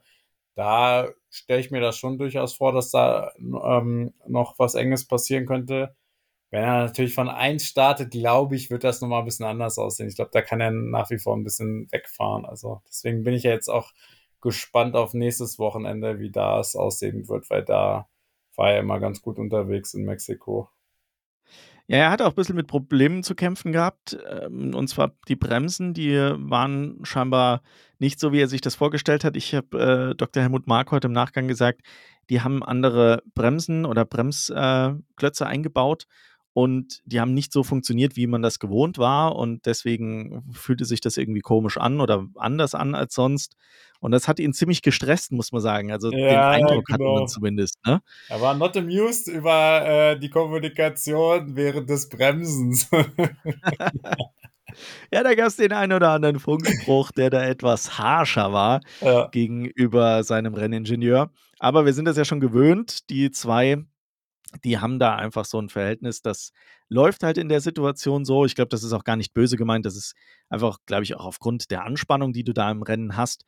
[0.56, 5.46] da stelle ich mir das schon durchaus vor, dass da ähm, noch was Enges passieren
[5.46, 5.96] könnte.
[6.50, 10.08] Wenn er natürlich von 1 startet, glaube ich, wird das nochmal ein bisschen anders aussehen.
[10.08, 12.46] Ich glaube, da kann er nach wie vor ein bisschen wegfahren.
[12.46, 13.92] Also deswegen bin ich ja jetzt auch
[14.42, 18.08] gespannt auf nächstes Wochenende, wie das aussehen wird, weil da
[18.58, 20.70] war er immer ganz gut unterwegs in Mexiko.
[21.88, 24.18] Ja, er hat auch ein bisschen mit Problemen zu kämpfen gehabt.
[24.28, 27.62] Ähm, und zwar die Bremsen, die waren scheinbar
[28.00, 29.38] nicht so, wie er sich das vorgestellt hat.
[29.38, 30.42] Ich habe äh, Dr.
[30.42, 31.82] Helmut Mark heute im Nachgang gesagt,
[32.30, 36.08] die haben andere Bremsen oder Bremsklötze äh, eingebaut
[36.56, 41.02] und die haben nicht so funktioniert, wie man das gewohnt war und deswegen fühlte sich
[41.02, 43.58] das irgendwie komisch an oder anders an als sonst.
[44.00, 45.92] Und das hat ihn ziemlich gestresst, muss man sagen.
[45.92, 47.20] Also den Ja, Eindruck hatten genau.
[47.20, 48.00] wir zumindest, ne?
[48.30, 52.90] Er war not amused über äh, die Kommunikation während des Bremsens.
[55.14, 59.28] Ja, da gab's den einen oder anderen Funkspruch, der da etwas harscher war Ja.
[59.28, 61.32] gegenüber seinem Renningenieur.
[61.60, 63.10] Aber wir sind das ja schon gewöhnt.
[63.10, 63.86] Die 2,
[64.64, 66.52] die haben da einfach so 'n Verhältnis, das
[66.90, 68.46] läuft halt in der Situation so.
[68.46, 69.86] Ich glaube, das ist auch gar nicht böse gemeint.
[69.86, 70.14] Das ist
[70.50, 73.46] einfach, glaube ich, auch aufgrund der Anspannung, die du da im Rennen hast.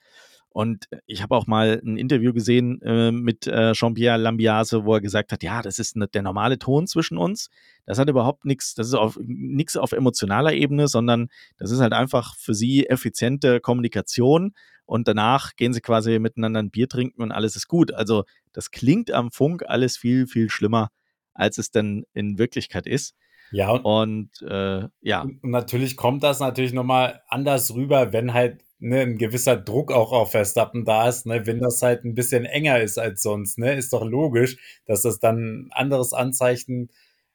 [0.50, 5.02] Und ich habe auch mal ein Interview gesehen, äh, mit, äh, Jean-Pierre Lambiase, wo er
[5.02, 7.50] gesagt hat: „Ja, das ist 'ne der normale Ton zwischen uns.
[7.86, 8.74] Das hat überhaupt nichts.
[8.76, 14.54] das ist nix auf emotionaler Ebene, sondern das ist halt einfach für sie effiziente Kommunikation
[14.86, 18.72] und danach gehen sie quasi miteinander ein Bier trinken und alles ist gut.“ Also, das
[18.72, 20.89] klingt am Funk alles viel, viel schlimmer,
[21.38, 23.15] als es denn in Wirklichkeit ist.
[23.52, 25.30] Ja, und Und, äh, ja.
[25.41, 30.12] und natürlich kommt das natürlich nochmal anders rüber, wenn halt, ne, 'n gewisser Druck auch
[30.12, 31.45] auf Verstappen da ist, ne?
[31.47, 33.73] Wenn das halt ein bisschen enger ist als sonst, ne?
[33.76, 35.38] Ist doch logisch, dass das dann
[35.69, 36.91] 'n anderes Anzeichen,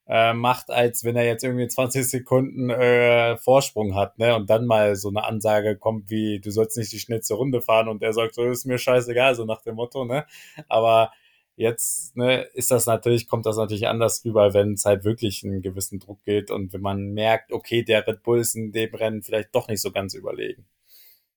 [0.06, 4.36] äh, macht, als wenn er jetzt irgendwie 20 Sekunden, äh, Vorsprung hat, ne?
[4.36, 7.88] Und dann mal so eine Ansage kommt wie: „Du sollst nicht die schnellste Runde fahren“
[7.88, 10.26] und er sagt so: „Ist mir scheißegal“, so nach dem Motto, ne?
[10.68, 11.12] Aber
[11.54, 15.60] Jetzt, ne, ist das natürlich kommt das natürlich anders rüber, wenn es halt wirklich einen
[15.60, 19.22] gewissen Druck geht und wenn man merkt, okay, der Red Bull ist in dem Rennen
[19.22, 20.66] vielleicht doch nicht so ganz überlegen.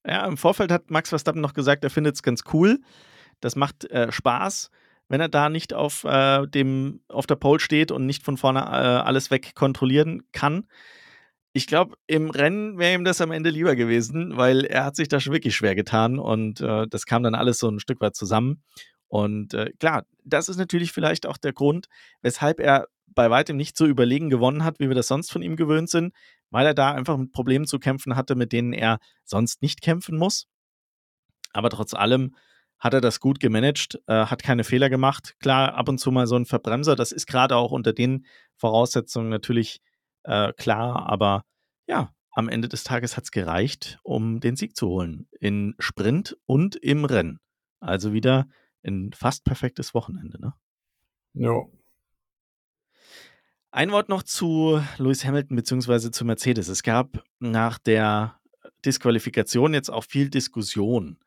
[0.06, 2.78] Ja, im Vorfeld hat Max Verstappen noch gesagt, er findet es ganz cool.
[3.40, 4.70] Das macht, äh, Spaß,
[5.08, 8.60] wenn er da nicht auf, äh, dem auf der Pole steht und nicht von vorne,
[8.60, 10.66] äh, alles weg kontrollieren kann.
[11.52, 15.08] Ich glaube, im Rennen wäre ihm das am Ende lieber gewesen, weil er hat sich
[15.08, 18.14] da schon wirklich schwer getan und, äh, das kam dann alles so ein Stück weit
[18.14, 18.62] zusammen.
[19.08, 21.86] Und, äh, klar, das ist natürlich vielleicht auch der Grund,
[22.22, 25.56] weshalb er bei weitem nicht so überlegen gewonnen hat, wie wir das sonst von ihm
[25.56, 26.12] gewöhnt sind,
[26.50, 30.18] weil er da einfach mit Problemen zu kämpfen hatte, mit denen er sonst nicht kämpfen
[30.18, 30.46] muss.
[31.52, 32.34] Aber trotz allem
[32.78, 35.34] hat er das gut gemanagt, äh, hat keine Fehler gemacht.
[35.40, 39.30] Klar, ab und zu mal so ein Verbremser, das ist gerade auch unter den Voraussetzungen
[39.30, 39.80] natürlich,
[40.24, 41.44] äh, klar, aber
[41.86, 46.36] ja, am Ende des Tages hat es gereicht, um den Sieg zu holen in Sprint
[46.44, 47.40] und im Rennen.
[47.80, 48.46] Also wieder
[48.86, 50.54] ein fast perfektes Wochenende, ne?
[51.34, 51.70] Jo.
[53.70, 56.68] Ein Wort noch zu Lewis Hamilton beziehungsweise zu Mercedes.
[56.68, 58.40] Es gab nach der
[58.84, 61.18] Disqualifikation jetzt auch viel Diskussion,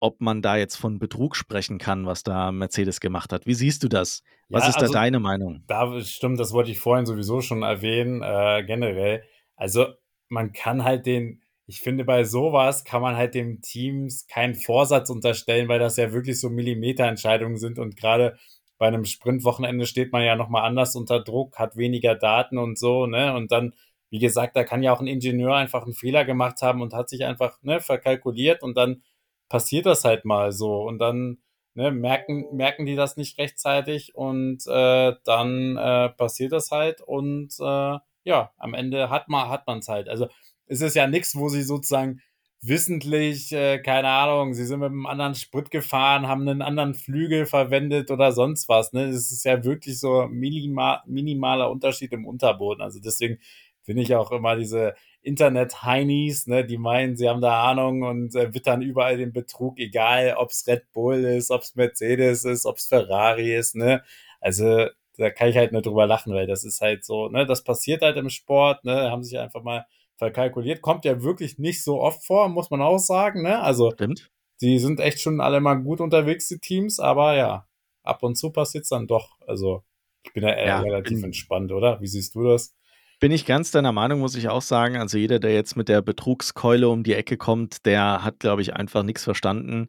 [0.00, 3.46] ob man da jetzt von Betrug sprechen kann, was da Mercedes gemacht hat.
[3.46, 4.22] Wie siehst du das?
[4.50, 5.64] Was Ja, ist da also deine Meinung?
[5.66, 9.24] da stimmt, das wollte ich vorhin sowieso schon erwähnen, äh, generell.
[9.56, 9.86] Also,
[10.28, 15.10] man kann halt den ich finde, bei sowas kann man halt den Teams keinen Vorsatz
[15.10, 18.36] unterstellen, weil das ja wirklich so Millimeterentscheidungen sind und gerade
[18.78, 22.78] bei einem Sprintwochenende steht man ja noch mal anders unter Druck, hat weniger Daten und
[22.78, 23.34] so, ne?
[23.34, 23.74] Und dann,
[24.10, 27.08] wie gesagt, da kann ja auch ein Ingenieur einfach einen Fehler gemacht haben und hat
[27.08, 29.02] sich einfach, ne, verkalkuliert und dann
[29.48, 31.38] passiert das halt mal so und dann
[31.74, 37.54] ne, merken, merken die das nicht rechtzeitig und äh, dann äh, passiert das halt und
[37.60, 40.08] äh, ja, am Ende hat man hat man halt.
[40.08, 40.28] Also
[40.66, 42.20] es ist ja nichts, wo sie sozusagen
[42.62, 47.46] wissentlich, äh, keine Ahnung, sie sind mit einem anderen Sprit gefahren, haben einen anderen Flügel
[47.46, 48.92] verwendet oder sonst was.
[48.92, 49.06] Ne?
[49.06, 52.82] Das ist ja wirklich so minima, minimaler Unterschied im Unterboden.
[52.82, 53.38] Also deswegen
[53.82, 58.52] finde ich auch immer diese Internet-Heinis, ne, die meinen, sie haben da Ahnung und äh,
[58.54, 62.76] wittern überall den Betrug, egal ob es Red Bull ist, ob es Mercedes ist, ob
[62.76, 64.02] es Ferrari ist, ne.
[64.40, 64.86] Also
[65.16, 68.02] da kann ich halt nur drüber lachen, weil das ist halt so, ne, das passiert
[68.02, 69.86] halt im Sport, ne, haben sich einfach mal
[70.18, 70.82] verkalkuliert.
[70.82, 73.60] Kommt ja wirklich nicht so oft vor, muss man auch sagen, ne?
[73.60, 74.30] Also, Stimmt.
[74.60, 77.66] die sind echt schon alle mal gut unterwegs, die Teams, aber ja,
[78.02, 79.36] ab und zu passiert es dann doch.
[79.46, 79.82] Also,
[80.24, 82.00] ich bin ja eher Ja, relativ bin- entspannt, oder?
[82.00, 82.74] Wie siehst du das?
[83.20, 84.96] Bin ich ganz deiner Meinung, muss ich auch sagen.
[84.96, 88.74] Also jeder, der jetzt mit der Betrugskeule um die Ecke kommt, der hat, glaube ich,
[88.74, 89.88] einfach nichts verstanden.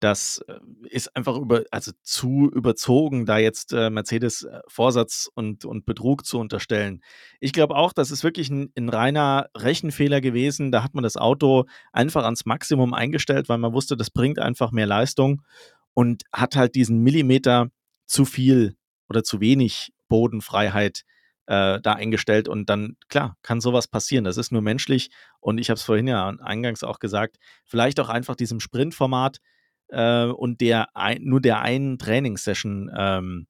[0.00, 5.64] Das äh, ist einfach über, also zu überzogen, da jetzt äh, Mercedes äh, Vorsatz und,
[5.64, 7.02] und Betrug zu unterstellen.
[7.40, 10.72] Ich glaube auch, das ist wirklich ein, ein reiner Rechenfehler gewesen.
[10.72, 14.72] Da hat man das Auto einfach ans Maximum eingestellt, weil man wusste, das bringt einfach
[14.72, 15.42] mehr Leistung
[15.94, 17.70] und hat halt diesen Millimeter
[18.06, 18.76] zu viel
[19.08, 21.04] oder zu wenig Bodenfreiheit
[21.46, 24.24] äh, da eingestellt und dann, klar, kann sowas passieren.
[24.24, 28.08] Das ist nur menschlich und ich habe es vorhin ja eingangs auch gesagt, vielleicht auch
[28.08, 29.38] einfach diesem Sprintformat
[29.88, 33.46] äh, und der ein, nur der einen Trainingssession ähm,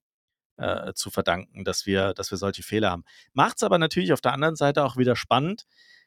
[0.57, 3.05] äh, zu verdanken, dass wir, dass wir solche Fehler haben.
[3.33, 5.65] Macht es aber natürlich auf der anderen Seite auch wieder spannend.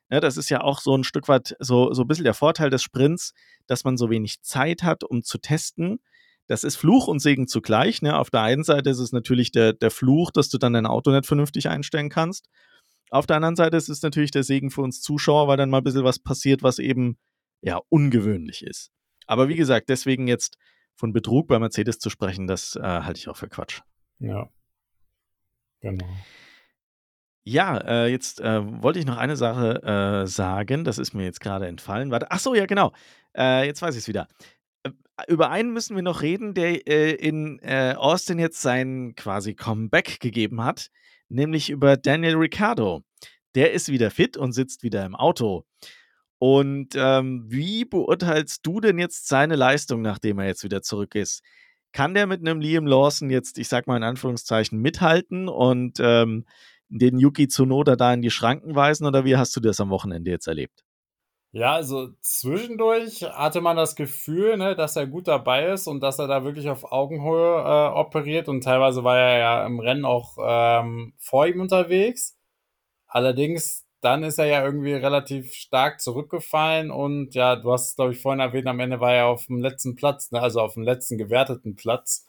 [0.10, 2.70] Ne, das ist ja auch so ein Stück weit so, so ein bisschen der Vorteil
[2.70, 3.34] des Sprints,
[3.68, 6.00] dass man so wenig Zeit hat, um zu testen.
[6.48, 8.02] Das ist Fluch und Segen zugleich.
[8.02, 8.18] Ne?
[8.18, 11.12] Auf der einen Seite ist es natürlich der, der Fluch, dass du dann dein Auto
[11.12, 12.48] nicht vernünftig einstellen kannst.
[13.10, 15.80] Auf der anderen Seite ist es natürlich der Segen für uns Zuschauer, weil dann mal
[15.80, 17.18] ein bisschen was passiert, was eben
[17.62, 18.92] ja ungewöhnlich ist.
[19.28, 20.58] Aber wie gesagt, deswegen jetzt
[20.96, 23.82] von Betrug bei Mercedes zu sprechen, das äh, halte ich auch für Quatsch.
[24.20, 24.50] Ja.
[25.82, 26.08] Genau.
[27.44, 31.40] Ja, äh, jetzt äh, wollte ich noch eine Sache äh, sagen, das ist mir jetzt
[31.40, 32.12] gerade entfallen.
[32.12, 32.92] Warte, ach so, ja, genau.
[33.38, 34.28] Äh, jetzt weiß ich es wieder.
[34.84, 34.90] Äh,
[35.28, 36.86] über einen müssen wir noch reden, der
[37.22, 40.90] in Austin jetzt sein quasi Comeback gegeben hat,
[41.30, 43.04] nämlich über Daniel Ricciardo.
[43.56, 45.66] Der ist wieder fit und sitzt wieder im Auto.
[46.40, 51.42] Und ähm, wie beurteilst du denn jetzt seine Leistung, nachdem er jetzt wieder zurück ist?
[51.94, 56.46] Kann der mit einem Liam Lawson jetzt, ich sag mal in Anführungszeichen, mithalten und ähm,
[56.90, 60.30] den Yuki Tsunoda da in die Schranken weisen oder wie hast du das am Wochenende
[60.30, 60.84] jetzt erlebt?
[61.54, 66.20] Ja, also zwischendurch hatte man das Gefühl, ne, dass er gut dabei ist und dass
[66.20, 70.38] er da wirklich auf Augenhöhe äh, operiert und teilweise war er ja im Rennen auch
[70.40, 72.38] ähm, vor ihm unterwegs.
[73.08, 78.12] Allerdings, dann ist er ja irgendwie relativ stark zurückgefallen und ja, du hast es, glaube
[78.14, 80.84] ich, vorhin erwähnt, am Ende war er auf dem letzten Platz, ne, also auf dem
[80.84, 82.26] letzten gewerteten Platz.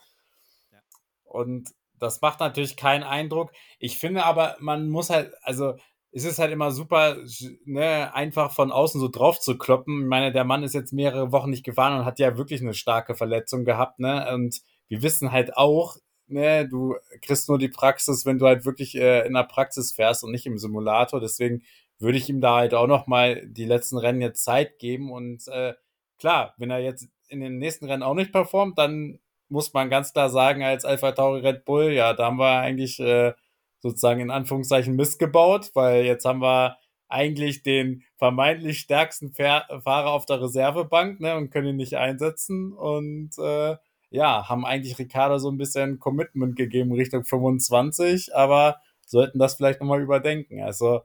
[0.72, 0.78] Ja.
[1.24, 3.52] Und das macht natürlich keinen Eindruck.
[3.78, 5.74] Ich finde aber, man muss halt, also
[6.10, 7.16] es ist halt immer super,
[7.64, 10.02] ne, einfach von außen so drauf zu kloppen.
[10.02, 12.74] Ich meine, der Mann ist jetzt mehrere Wochen nicht gefahren und hat ja wirklich eine
[12.74, 14.32] starke Verletzung gehabt, ne?
[14.32, 15.96] Und wir wissen halt auch,
[16.28, 20.24] ne, du kriegst nur die Praxis, wenn du halt wirklich äh, in der Praxis fährst
[20.24, 21.20] und nicht im Simulator.
[21.20, 21.62] Deswegen
[21.98, 25.10] würde ich ihm da halt auch noch mal die letzten Rennen jetzt Zeit geben.
[25.10, 25.74] Und äh,
[26.18, 29.18] klar, wenn er jetzt in den nächsten Rennen auch nicht performt, dann
[29.48, 33.00] muss man ganz klar sagen, als Alpha Tauri Red Bull, ja, da haben wir eigentlich
[33.00, 33.32] äh,
[33.80, 36.76] sozusagen in Anführungszeichen Mist gebaut, weil jetzt haben wir
[37.08, 42.72] eigentlich den vermeintlich stärksten Fahrer auf der Reservebank ne, und können ihn nicht einsetzen.
[42.72, 43.76] Und äh,
[44.10, 49.80] ja, haben eigentlich Ricardo so ein bisschen Commitment gegeben Richtung 25, aber sollten das vielleicht
[49.80, 50.62] nochmal überdenken.
[50.62, 51.02] Also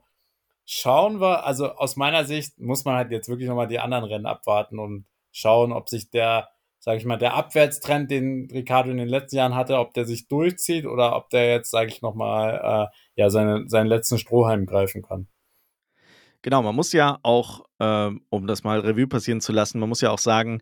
[0.66, 4.26] schauen wir, also aus meiner Sicht muss man halt jetzt wirklich nochmal die anderen Rennen
[4.26, 6.48] abwarten und schauen, ob sich der,
[6.78, 10.28] sage ich mal, der Abwärtstrend, den Ricardo in den letzten Jahren hatte, ob der sich
[10.28, 15.02] durchzieht oder ob der jetzt, sage ich nochmal, äh, ja, seine, seinen letzten Strohhalm greifen
[15.02, 15.28] kann.
[16.42, 20.02] Genau, man muss ja auch, ähm, um das mal Revue passieren zu lassen, man muss
[20.02, 20.60] ja auch sagen,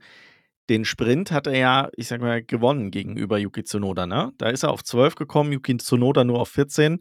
[0.72, 4.32] den Sprint hat er ja, ich sag mal, gewonnen gegenüber Yuki Tsunoda, ne?
[4.38, 7.00] Da ist er auf 12 gekommen, Yuki Tsunoda nur auf 14.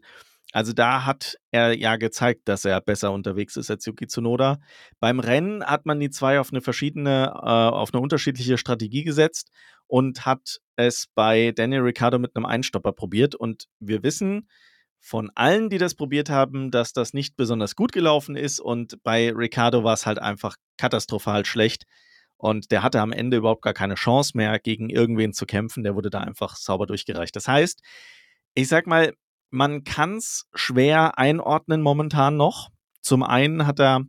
[0.52, 4.58] Also da hat er ja gezeigt, dass er besser unterwegs ist als Yuki Tsunoda.
[5.00, 9.50] Beim Rennen hat man die zwei auf eine verschiedene, äh, auf eine unterschiedliche Strategie gesetzt
[9.86, 13.34] und hat es bei Daniel Ricciardo mit einem Einstopper probiert.
[13.34, 14.50] Und wir wissen
[15.00, 18.60] von allen, die das probiert haben, dass das nicht besonders gut gelaufen ist.
[18.60, 21.86] Und bei Ricciardo war es halt einfach katastrophal schlecht.
[22.42, 25.84] Und der hatte am Ende überhaupt gar keine Chance mehr, gegen irgendwen zu kämpfen.
[25.84, 27.36] Der wurde da einfach sauber durchgereicht.
[27.36, 27.82] Das heißt,
[28.54, 29.14] ich sag mal,
[29.50, 32.70] man kann es schwer einordnen momentan noch.
[33.00, 34.06] Zum einen hat er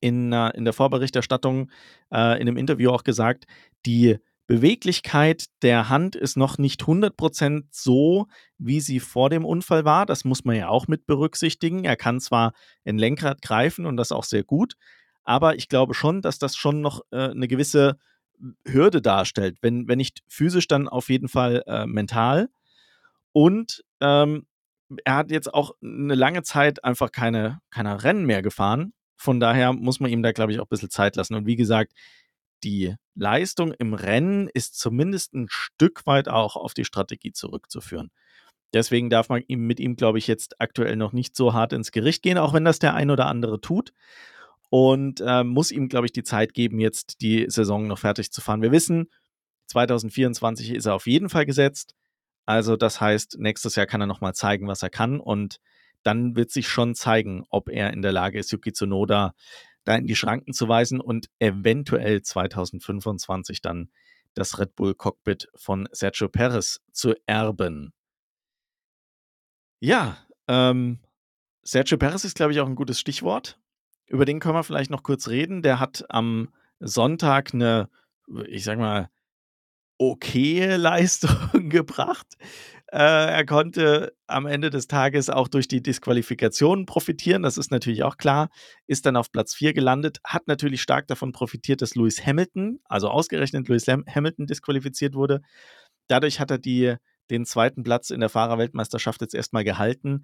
[0.00, 1.70] in, äh, in der Vorberichterstattung
[2.12, 3.44] äh, in einem Interview auch gesagt,
[3.86, 8.26] die Beweglichkeit der Hand ist noch nicht 100% so,
[8.58, 10.06] wie sie vor dem Unfall war.
[10.06, 11.84] Das muss man ja auch mit berücksichtigen.
[11.84, 12.52] Er kann zwar
[12.84, 14.74] ein Lenkrad greifen und das auch sehr gut,
[15.24, 17.98] aber ich glaube schon, dass das schon noch äh, eine gewisse
[18.66, 19.58] Hürde darstellt.
[19.62, 22.48] Wenn, wenn nicht physisch, dann auf jeden Fall äh, mental.
[23.32, 24.46] Und ähm,
[25.04, 28.92] er hat jetzt auch eine lange Zeit einfach keine, keine Rennen mehr gefahren.
[29.16, 31.34] Von daher muss man ihm da, glaube ich, auch ein bisschen Zeit lassen.
[31.34, 31.92] Und wie gesagt,
[32.62, 38.10] die Leistung im Rennen ist zumindest ein Stück weit auch auf die Strategie zurückzuführen.
[38.72, 41.92] Deswegen darf man ihm mit ihm, glaube ich, jetzt aktuell noch nicht so hart ins
[41.92, 43.92] Gericht gehen, auch wenn das der ein oder andere tut.
[44.74, 48.40] Und äh, muss ihm, glaube ich, die Zeit geben, jetzt die Saison noch fertig zu
[48.40, 48.60] fahren.
[48.60, 49.08] Wir wissen,
[49.68, 51.94] 2024 ist er auf jeden Fall gesetzt.
[52.44, 55.20] Also das heißt, nächstes Jahr kann er nochmal zeigen, was er kann.
[55.20, 55.60] Und
[56.02, 59.36] dann wird sich schon zeigen, ob er in der Lage ist, Yuki Tsunoda
[59.84, 63.92] da in die Schranken zu weisen und eventuell 2025 dann
[64.34, 67.92] das Red Bull Cockpit von Sergio Perez zu erben.
[69.78, 70.18] Ja,
[70.48, 70.98] ähm,
[71.62, 73.56] Sergio Perez ist, glaube ich, auch ein gutes Stichwort.
[74.14, 75.60] Über den können wir vielleicht noch kurz reden.
[75.60, 77.88] Der hat am Sonntag eine,
[78.46, 79.10] ich sag mal,
[79.98, 82.36] okay Leistung gebracht.
[82.92, 88.04] Äh, er konnte am Ende des Tages auch durch die Disqualifikation profitieren, das ist natürlich
[88.04, 88.50] auch klar,
[88.86, 93.08] ist dann auf Platz 4 gelandet, hat natürlich stark davon profitiert, dass Lewis Hamilton, also
[93.08, 95.40] ausgerechnet Lewis Hamilton disqualifiziert wurde.
[96.06, 96.94] Dadurch hat er die,
[97.30, 100.22] den zweiten Platz in der Fahrerweltmeisterschaft jetzt erstmal gehalten.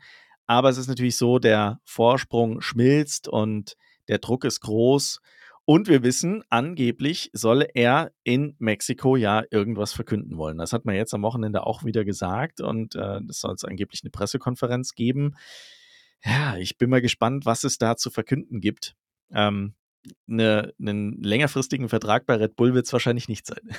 [0.50, 3.76] Aber es ist natürlich so, der Vorsprung schmilzt und
[4.08, 5.20] der Druck ist groß.
[5.64, 10.58] Und wir wissen, angeblich soll er in Mexiko ja irgendwas verkünden wollen.
[10.58, 14.00] Das hat man jetzt am Wochenende auch wieder gesagt und äh, es soll es angeblich
[14.02, 15.36] eine Pressekonferenz geben.
[16.24, 18.96] Ja, ich bin mal gespannt, was es da zu verkünden gibt.
[19.32, 19.74] Ähm,
[20.28, 23.70] eine, einen längerfristigen Vertrag bei Red Bull wird es wahrscheinlich nicht sein.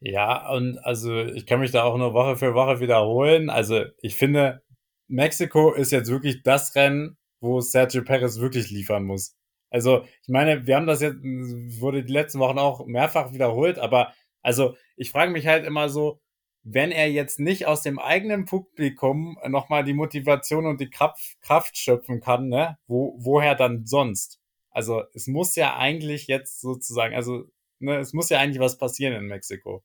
[0.00, 3.50] Ja, und also ich kann mich da auch nur Woche für Woche wiederholen.
[3.50, 4.62] Also ich finde,
[5.08, 9.36] Mexiko ist jetzt wirklich das Rennen, wo Sergio Perez wirklich liefern muss.
[9.70, 14.12] Also, ich meine, wir haben das jetzt, wurde die letzten Wochen auch mehrfach wiederholt, aber
[14.42, 16.20] also ich frage mich halt immer so,
[16.62, 21.76] wenn er jetzt nicht aus dem eigenen Publikum nochmal die Motivation und die Kraft, Kraft
[21.76, 24.40] schöpfen kann, ne, wo, woher dann sonst?
[24.70, 27.44] Also es muss ja eigentlich jetzt sozusagen, also
[27.78, 29.82] ne, es muss ja eigentlich was passieren in Mexiko.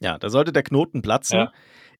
[0.00, 1.38] Ja, da sollte der Knoten platzen.
[1.38, 1.52] Ja.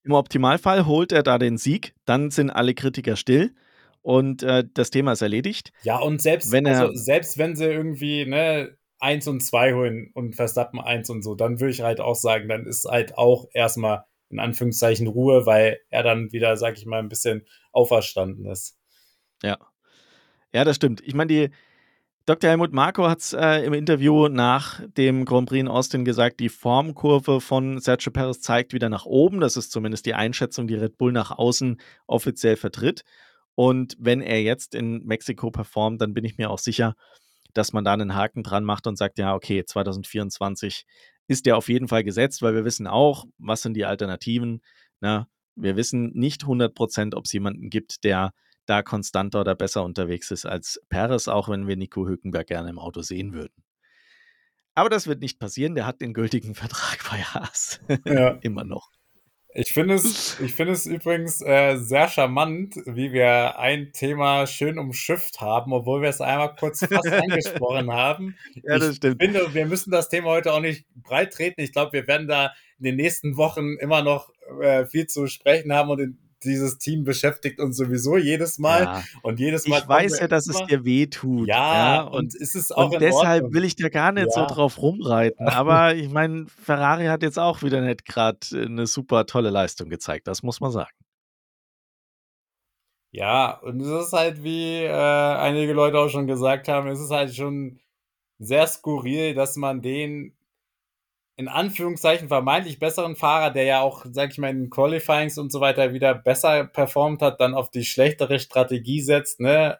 [0.05, 3.55] Im Optimalfall holt er da den Sieg, dann sind alle Kritiker still
[4.03, 5.73] und äh, das Thema ist erledigt.
[5.81, 10.11] Ja, und selbst wenn, er, also, selbst wenn sie irgendwie ne, 1 und 2 holen
[10.13, 13.47] und Verstappen 1 und so, dann würde ich halt auch sagen, dann ist halt auch
[13.51, 18.77] erstmal in Anführungszeichen Ruhe, weil er dann wieder, sag ich mal, ein bisschen auferstanden ist.
[19.41, 19.57] Ja.
[20.53, 21.01] Ja, das stimmt.
[21.03, 21.49] Ich meine, die
[22.27, 22.49] Dr.
[22.49, 26.49] Helmut Marko hat es äh, im Interview nach dem Grand Prix in Austin gesagt, die
[26.49, 29.39] Formkurve von Sergio Perez zeigt wieder nach oben.
[29.39, 33.03] Das ist zumindest die Einschätzung, die Red Bull nach außen offiziell vertritt.
[33.53, 36.95] Und wenn er jetzt in Mexiko performt, dann bin ich mir auch sicher,
[37.53, 40.87] dass man da einen Haken dran macht und sagt, ja, okay, 2024
[41.27, 44.63] ist der auf jeden Fall gesetzt, weil wir wissen auch, was sind die Alternativen.
[44.99, 45.27] Na, ne?
[45.55, 48.31] wir wissen nicht 100 Prozent, ob es jemanden gibt, der
[48.65, 52.79] da konstanter oder besser unterwegs ist als Perez, auch wenn wir Nico Hülkenberg gerne im
[52.79, 53.63] Auto sehen würden.
[54.75, 57.79] Aber das wird nicht passieren, der hat den gültigen Vertrag bei Haas.
[58.05, 58.29] Ja.
[58.41, 58.91] Immer noch.
[59.57, 64.77] Ich finde es, ich finde es übrigens äh, sehr charmant, wie wir ein Thema schön
[64.77, 68.35] umschifft haben, obwohl wir es einmal kurz fast angesprochen haben.
[68.55, 69.21] Ja, das ich stimmt.
[69.23, 71.61] finde, wir müssen das Thema heute auch nicht breit treten.
[71.61, 74.29] Ich glaube, wir werden da in den nächsten Wochen immer noch
[74.61, 78.83] äh, viel zu sprechen haben und in, dieses Team beschäftigt uns sowieso jedes Mal.
[78.83, 79.03] Ja.
[79.23, 79.79] Und jedes Mal.
[79.79, 81.47] Ich weiß ja, dass es dir weh tut.
[81.47, 82.91] Ja, ja, und, und ist es auch.
[82.91, 83.53] Und deshalb Ordnung.
[83.53, 84.47] will ich da gar nicht ja.
[84.47, 85.47] so drauf rumreiten.
[85.47, 90.27] Aber ich meine, Ferrari hat jetzt auch wieder nicht gerade eine super tolle Leistung gezeigt.
[90.27, 90.91] Das muss man sagen.
[93.11, 97.11] Ja, und es ist halt, wie äh, einige Leute auch schon gesagt haben, es ist
[97.11, 97.79] halt schon
[98.39, 100.34] sehr skurril, dass man den
[101.37, 105.59] in Anführungszeichen vermeintlich besseren Fahrer, der ja auch, sag ich mal, in Qualifyings und so
[105.61, 109.79] weiter wieder besser performt hat, dann auf die schlechtere Strategie setzt, ne?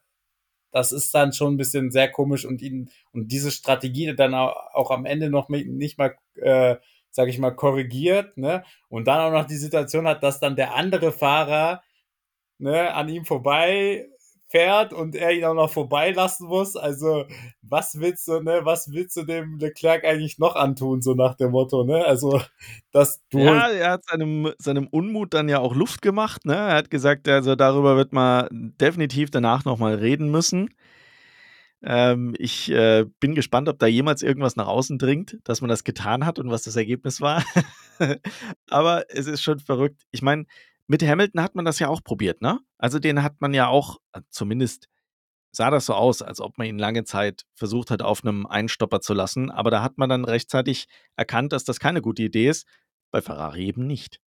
[0.71, 4.55] Das ist dann schon ein bisschen sehr komisch und ihn, und diese Strategie dann auch,
[4.73, 6.77] auch am Ende noch nicht mal, äh,
[7.11, 8.63] sag ich mal, korrigiert, ne?
[8.89, 11.81] Und dann auch noch die Situation hat, dass dann der andere Fahrer,
[12.59, 14.07] ne, an ihm vorbei
[14.47, 16.75] fährt und er ihn auch noch vorbeilassen muss.
[16.75, 17.25] Also,
[17.61, 21.51] was willst du, ne, was willst du dem Leclerc eigentlich noch antun, so nach dem
[21.51, 22.05] Motto, ne?
[22.05, 22.41] Also,
[22.91, 23.39] dass du.
[23.39, 26.55] Ja, er hat seinem, seinem Unmut dann ja auch Luft gemacht, ne?
[26.55, 30.69] Er hat gesagt, also darüber wird man definitiv danach nochmal reden müssen.
[31.83, 35.83] Ähm, ich äh, bin gespannt, ob da jemals irgendwas nach außen dringt, dass man das
[35.83, 37.43] getan hat und was das Ergebnis war.
[38.69, 40.01] Aber es ist schon verrückt.
[40.11, 40.45] Ich meine,
[40.87, 42.59] mit Hamilton hat man das ja auch probiert, ne?
[42.77, 44.87] Also den hat man ja auch, äh, zumindest
[45.51, 48.99] sah das so aus, als ob man ihn lange Zeit versucht hat, auf einem Einstopper
[48.99, 49.49] zu lassen.
[49.49, 52.67] Aber da hat man dann rechtzeitig erkannt, dass das keine gute Idee ist.
[53.11, 54.19] Bei Ferrari eben nicht.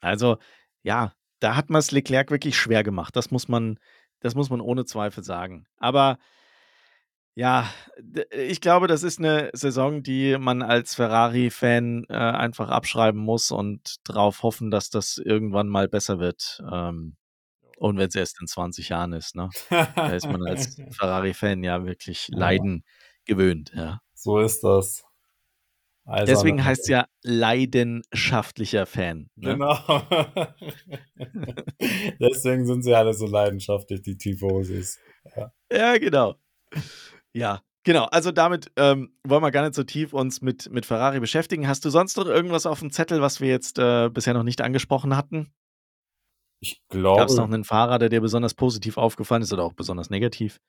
[0.00, 0.38] Also,
[0.82, 3.16] ja, da hat man es Leclerc wirklich schwer gemacht.
[3.16, 3.78] Das muss man,
[4.20, 5.66] das muss man ohne Zweifel sagen.
[5.78, 6.18] Aber
[7.34, 7.68] ja,
[8.30, 13.96] ich glaube, das ist eine Saison, die man als Ferrari-Fan äh, einfach abschreiben muss und
[14.04, 16.62] darauf hoffen, dass das irgendwann mal besser wird.
[16.70, 17.16] Ähm,
[17.76, 19.50] und wenn es erst in 20 Jahren ist, ne?
[19.68, 22.84] Da ist man als Ferrari-Fan ja wirklich Leiden
[23.24, 24.00] gewöhnt, ja.
[24.14, 25.04] So ist das.
[26.06, 29.30] Also Deswegen heißt es ja leidenschaftlicher Fan.
[29.36, 29.52] Ne?
[29.54, 29.76] Genau.
[32.20, 34.98] Deswegen sind sie alle so leidenschaftlich, die Tifosis.
[35.34, 35.52] Ja.
[35.72, 36.36] ja, genau.
[37.34, 38.04] Ja, genau.
[38.04, 41.68] Also damit ähm, wollen wir gar nicht so tief uns mit, mit Ferrari beschäftigen.
[41.68, 44.62] Hast du sonst noch irgendwas auf dem Zettel, was wir jetzt äh, bisher noch nicht
[44.62, 45.52] angesprochen hatten?
[46.60, 47.20] Ich glaube.
[47.20, 50.60] Gab es noch einen Fahrer, der dir besonders positiv aufgefallen ist oder auch besonders negativ?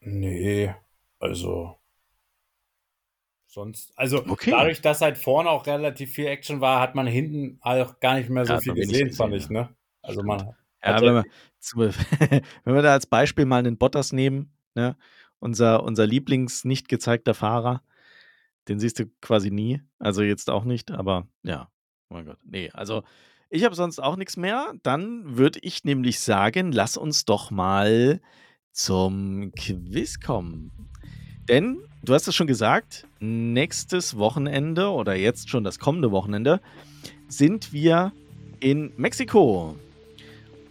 [0.00, 0.74] Nee,
[1.18, 1.76] also
[3.46, 4.50] sonst, also okay.
[4.52, 8.30] dadurch, dass halt vorne auch relativ viel Action war, hat man hinten auch gar nicht
[8.30, 9.74] mehr so ja, viel gesehen, gesehen, fand ich, ne?
[10.02, 10.54] Also man.
[10.82, 11.24] Ja, wenn, wir,
[12.64, 14.96] wenn wir da als Beispiel mal einen Bottas nehmen, ne?
[15.40, 17.82] Unser, unser Lieblings nicht gezeigter Fahrer,
[18.68, 19.82] den siehst du quasi nie.
[19.98, 21.70] Also jetzt auch nicht, aber ja.
[22.08, 22.38] Oh mein Gott.
[22.44, 23.02] Nee, also
[23.48, 24.74] ich habe sonst auch nichts mehr.
[24.82, 28.20] Dann würde ich nämlich sagen, lass uns doch mal
[28.72, 30.70] zum Quiz kommen.
[31.48, 36.60] Denn, du hast es schon gesagt, nächstes Wochenende oder jetzt schon das kommende Wochenende
[37.28, 38.12] sind wir
[38.60, 39.76] in Mexiko.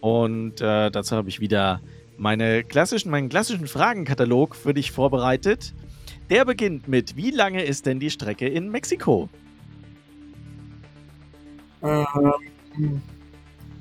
[0.00, 1.82] Und äh, dazu habe ich wieder
[2.20, 5.74] meine klassischen, meinen klassischen Fragenkatalog für dich vorbereitet.
[6.28, 9.30] Der beginnt mit: Wie lange ist denn die Strecke in Mexiko?
[11.82, 13.00] Ähm,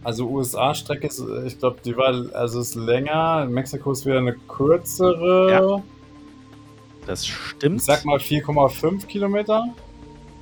[0.04, 3.46] also USA-Strecke ist, ich glaube, die war also ist länger.
[3.46, 5.52] Mexiko ist wieder eine kürzere.
[5.52, 5.84] Ja.
[7.06, 7.82] Das stimmt.
[7.82, 9.66] Ich sag mal 4,5 Kilometer.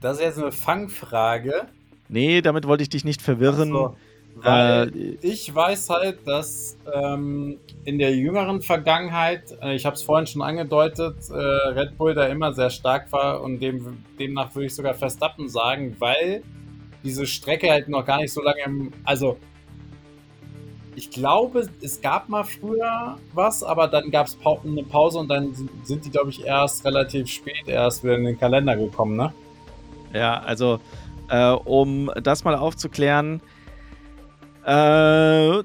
[0.00, 1.66] Das ist jetzt eine Fangfrage.
[2.08, 3.70] Nee, damit wollte ich dich nicht verwirren.
[3.70, 3.96] So,
[4.36, 10.02] weil äh, ich weiß halt, dass ähm, in der jüngeren Vergangenheit, äh, ich habe es
[10.02, 14.66] vorhin schon angedeutet, äh, Red Bull da immer sehr stark war und dem, demnach würde
[14.66, 16.42] ich sogar Verstappen sagen, weil
[17.02, 18.92] diese Strecke halt noch gar nicht so lange im.
[19.04, 19.38] Also,
[20.96, 25.54] ich glaube, es gab mal früher was, aber dann gab es eine Pause und dann
[25.84, 29.32] sind die, glaube ich, erst relativ spät erst wieder in den Kalender gekommen, ne?
[30.16, 30.80] Ja, also,
[31.28, 33.40] äh, um das mal aufzuklären,
[34.66, 35.62] äh,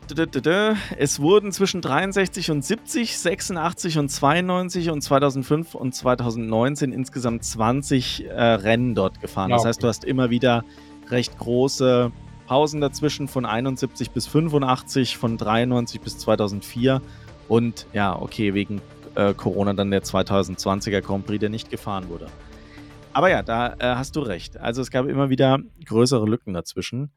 [0.98, 8.26] es wurden zwischen 63 und 70, 86 und 92 und 2005 und 2019 insgesamt 20
[8.28, 9.50] äh, Rennen dort gefahren.
[9.50, 9.64] Ja, okay.
[9.64, 10.64] Das heißt, du hast immer wieder
[11.10, 12.12] recht große
[12.46, 17.02] Pausen dazwischen von 71 bis 85, von 93 bis 2004
[17.48, 18.82] und ja, okay, wegen
[19.16, 22.28] äh, Corona dann der 2020er Grand Prix, der nicht gefahren wurde.
[23.14, 24.58] Aber ja, da äh, hast du recht.
[24.58, 27.12] Also es gab immer wieder größere Lücken dazwischen.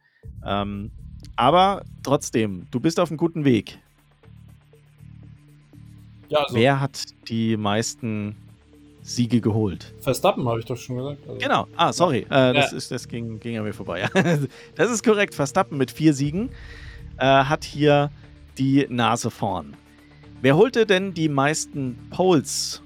[0.45, 0.91] Ähm,
[1.37, 3.79] aber trotzdem, du bist auf einem guten Weg.
[6.29, 8.37] Ja, also Wer hat die meisten
[9.03, 9.95] Siege geholt.
[10.01, 11.29] Verstappen, habe ich doch schon gesagt.
[11.29, 11.69] Also genau.
[11.77, 12.21] Ah, sorry.
[12.21, 12.77] Äh, das, ja.
[12.77, 14.09] ist, das ging, ging an mir vorbei.
[14.75, 15.35] das ist korrekt.
[15.35, 16.51] Verstappen mit vier Siegen
[17.19, 18.11] äh, hat hier
[18.57, 19.77] die Nase vorn.
[20.41, 22.83] Wer holte denn die meisten Poles?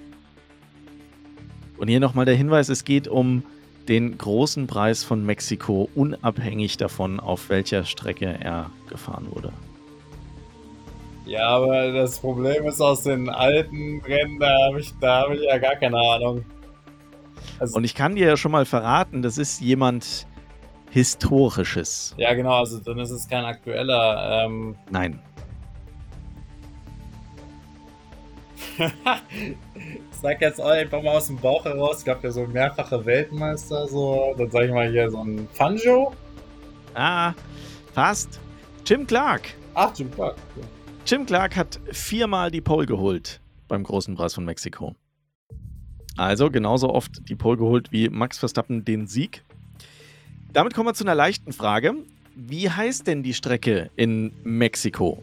[1.78, 3.42] Und hier nochmal der Hinweis: Es geht um
[3.88, 9.52] den großen Preis von Mexiko, unabhängig davon, auf welcher Strecke er gefahren wurde.
[11.24, 15.58] Ja, aber das Problem ist aus den alten Rennen, da habe ich, hab ich ja
[15.58, 16.44] gar keine Ahnung.
[17.58, 20.26] Also, Und ich kann dir ja schon mal verraten, das ist jemand
[20.90, 22.14] Historisches.
[22.16, 24.44] Ja, genau, also dann ist es kein aktueller.
[24.44, 25.20] Ähm Nein.
[30.22, 34.34] sag jetzt einfach mal aus dem Bauch heraus, es gab ja so mehrfache Weltmeister, so,
[34.36, 36.12] dann sag ich mal hier so ein Fangio.
[36.94, 37.34] Ah,
[37.92, 38.40] fast.
[38.86, 39.42] Jim Clark.
[39.74, 40.36] Ach, Jim Clark.
[41.06, 44.94] Jim Clark hat viermal die Pole geholt beim Großen Preis von Mexiko.
[46.16, 49.44] Also genauso oft die Pole geholt wie Max Verstappen den Sieg.
[50.52, 51.94] Damit kommen wir zu einer leichten Frage.
[52.34, 55.22] Wie heißt denn die Strecke in Mexiko?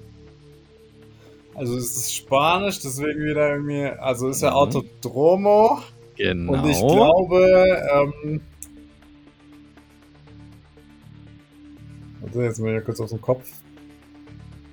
[1.56, 4.56] Also es ist Spanisch, deswegen wieder irgendwie, also ist ja mhm.
[4.58, 5.80] Autodromo.
[6.18, 6.54] Genau.
[6.54, 8.42] Und ich glaube, ähm,
[12.24, 13.50] also jetzt mal hier kurz auf den Kopf.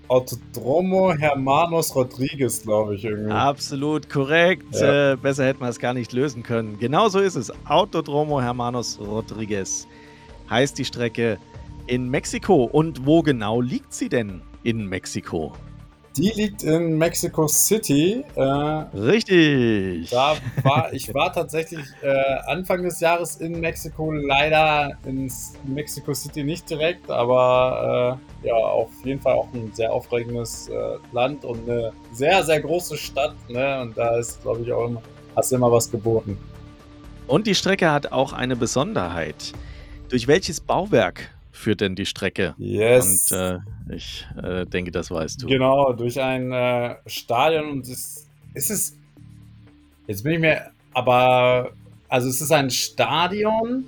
[0.09, 3.31] Autodromo Hermanos Rodriguez, glaube ich irgendwie.
[3.31, 4.75] Absolut korrekt.
[4.75, 5.13] Ja.
[5.13, 6.79] Äh, besser hätten wir es gar nicht lösen können.
[6.79, 7.53] Genau so ist es.
[7.67, 9.87] Autodromo Hermanos Rodriguez
[10.51, 11.39] heißt die Strecke
[11.87, 12.65] in Mexiko.
[12.65, 15.53] Und wo genau liegt sie denn in Mexiko?
[16.17, 18.23] Die liegt in Mexico City.
[18.35, 20.11] Äh, Richtig.
[20.11, 22.13] Da war ich war tatsächlich äh,
[22.47, 25.33] Anfang des Jahres in Mexiko, leider in
[25.65, 30.99] Mexico City nicht direkt, aber äh, ja, auf jeden Fall auch ein sehr aufregendes äh,
[31.13, 33.35] Land und eine sehr, sehr große Stadt.
[33.49, 33.81] Ne?
[33.81, 35.03] Und da ist, glaube ich, auch immer,
[35.35, 36.37] hast du immer was geboten.
[37.27, 39.53] Und die Strecke hat auch eine Besonderheit.
[40.11, 42.55] Durch welches Bauwerk führt denn die Strecke?
[42.59, 43.31] Yes.
[43.31, 43.59] Und äh,
[43.95, 45.47] ich äh, denke, das weißt du.
[45.47, 48.97] Genau, durch ein äh, Stadion und es ist es.
[50.07, 50.71] Jetzt bin ich mir.
[50.93, 51.71] Aber.
[52.09, 53.85] Also, es ist ein Stadion.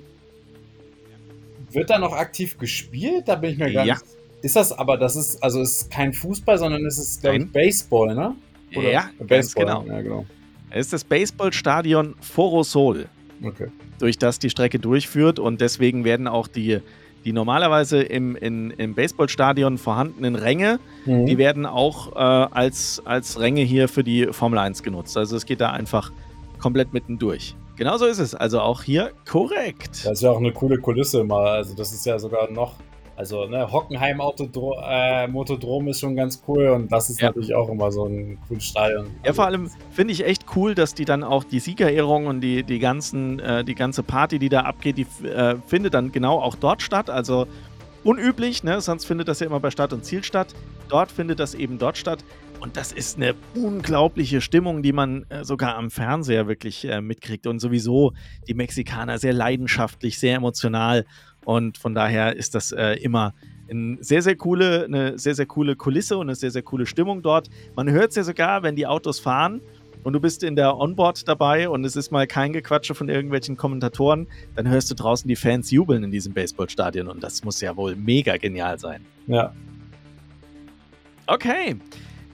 [1.71, 3.27] Wird da noch aktiv gespielt?
[3.27, 3.95] Da bin ich mir gar ja.
[3.95, 4.05] nicht.
[4.41, 7.51] Ist das aber, das ist, also es ist kein Fußball, sondern es ist, glaube ich,
[7.51, 8.35] Baseball, ne?
[8.75, 9.65] Oder ja, Baseball.
[9.65, 9.85] Genau.
[9.85, 10.25] Ja, genau.
[10.69, 13.07] Es ist das Baseballstadion Forosol.
[13.43, 13.67] Okay.
[13.99, 16.79] Durch das die Strecke durchführt und deswegen werden auch die
[17.25, 21.25] die normalerweise im, in, im Baseballstadion vorhandenen Ränge, mhm.
[21.25, 25.17] die werden auch äh, als, als Ränge hier für die Formel 1 genutzt.
[25.17, 26.11] Also es geht da einfach
[26.59, 27.55] komplett mittendurch.
[27.75, 28.35] Genauso ist es.
[28.35, 30.05] Also auch hier korrekt.
[30.05, 31.47] Das ist ja auch eine coole Kulisse mal.
[31.47, 32.75] Also das ist ja sogar noch
[33.15, 37.27] also, ne, Hockenheim Autodro äh, Motodrom ist schon ganz cool und das ist ja.
[37.27, 39.07] natürlich auch immer so ein cooles Stadion.
[39.23, 42.63] Ja, vor allem finde ich echt cool, dass die dann auch die Siegerehrung und die,
[42.63, 46.55] die, ganzen, äh, die ganze Party, die da abgeht, die äh, findet dann genau auch
[46.55, 47.09] dort statt.
[47.09, 47.47] Also
[48.03, 48.81] unüblich, ne?
[48.81, 50.53] sonst findet das ja immer bei Start und Ziel statt.
[50.89, 52.23] Dort findet das eben dort statt.
[52.59, 57.47] Und das ist eine unglaubliche Stimmung, die man äh, sogar am Fernseher wirklich äh, mitkriegt.
[57.47, 58.13] Und sowieso
[58.47, 61.05] die Mexikaner sehr leidenschaftlich, sehr emotional.
[61.45, 63.33] Und von daher ist das äh, immer
[63.69, 67.21] eine sehr, sehr coole, eine sehr, sehr coole Kulisse und eine sehr, sehr coole Stimmung
[67.21, 67.49] dort.
[67.75, 69.61] Man hört es ja sogar, wenn die Autos fahren
[70.03, 73.57] und du bist in der Onboard dabei und es ist mal kein Gequatsche von irgendwelchen
[73.57, 77.75] Kommentatoren, dann hörst du draußen die Fans jubeln in diesem Baseballstadion und das muss ja
[77.75, 79.03] wohl mega genial sein.
[79.27, 79.53] Ja.
[81.27, 81.75] Okay.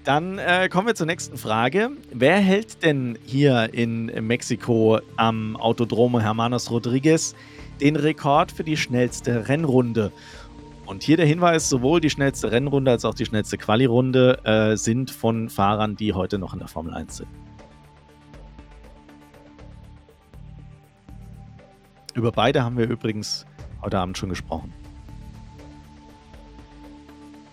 [0.03, 1.91] Dann äh, kommen wir zur nächsten Frage.
[2.11, 7.35] Wer hält denn hier in Mexiko am Autodromo Hermanos Rodriguez
[7.81, 10.11] den Rekord für die schnellste Rennrunde.
[10.85, 15.09] Und hier der Hinweis, sowohl die schnellste Rennrunde als auch die schnellste Quali-Runde äh, sind
[15.09, 17.29] von Fahrern, die heute noch in der Formel 1 sind.
[22.13, 23.45] Über beide haben wir übrigens
[23.81, 24.73] heute Abend schon gesprochen.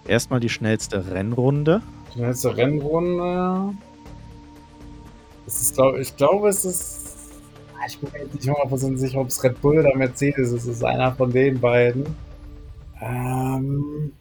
[0.06, 1.82] Erstmal die schnellste Rennrunde.
[2.14, 3.74] Schnellste Rennrunde.
[5.46, 7.07] Ist, ich glaube, es ist
[7.86, 10.64] ich bin mir nicht 100% sicher, ob es Red Bull oder Mercedes ist.
[10.64, 12.06] Es ist einer von den beiden.
[13.00, 14.12] Ähm,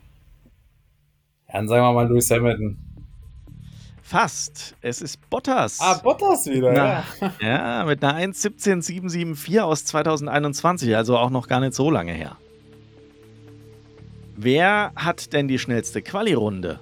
[1.47, 2.78] ja, dann sagen wir mal Lewis Hamilton.
[4.01, 4.76] Fast.
[4.82, 5.80] Es ist Bottas.
[5.82, 7.80] Ah, Bottas wieder, Na, ja.
[7.80, 12.38] Ja, mit einer 1.17.774 aus 2021, also auch noch gar nicht so lange her.
[14.38, 16.80] Wer hat denn die schnellste Quali-Runde?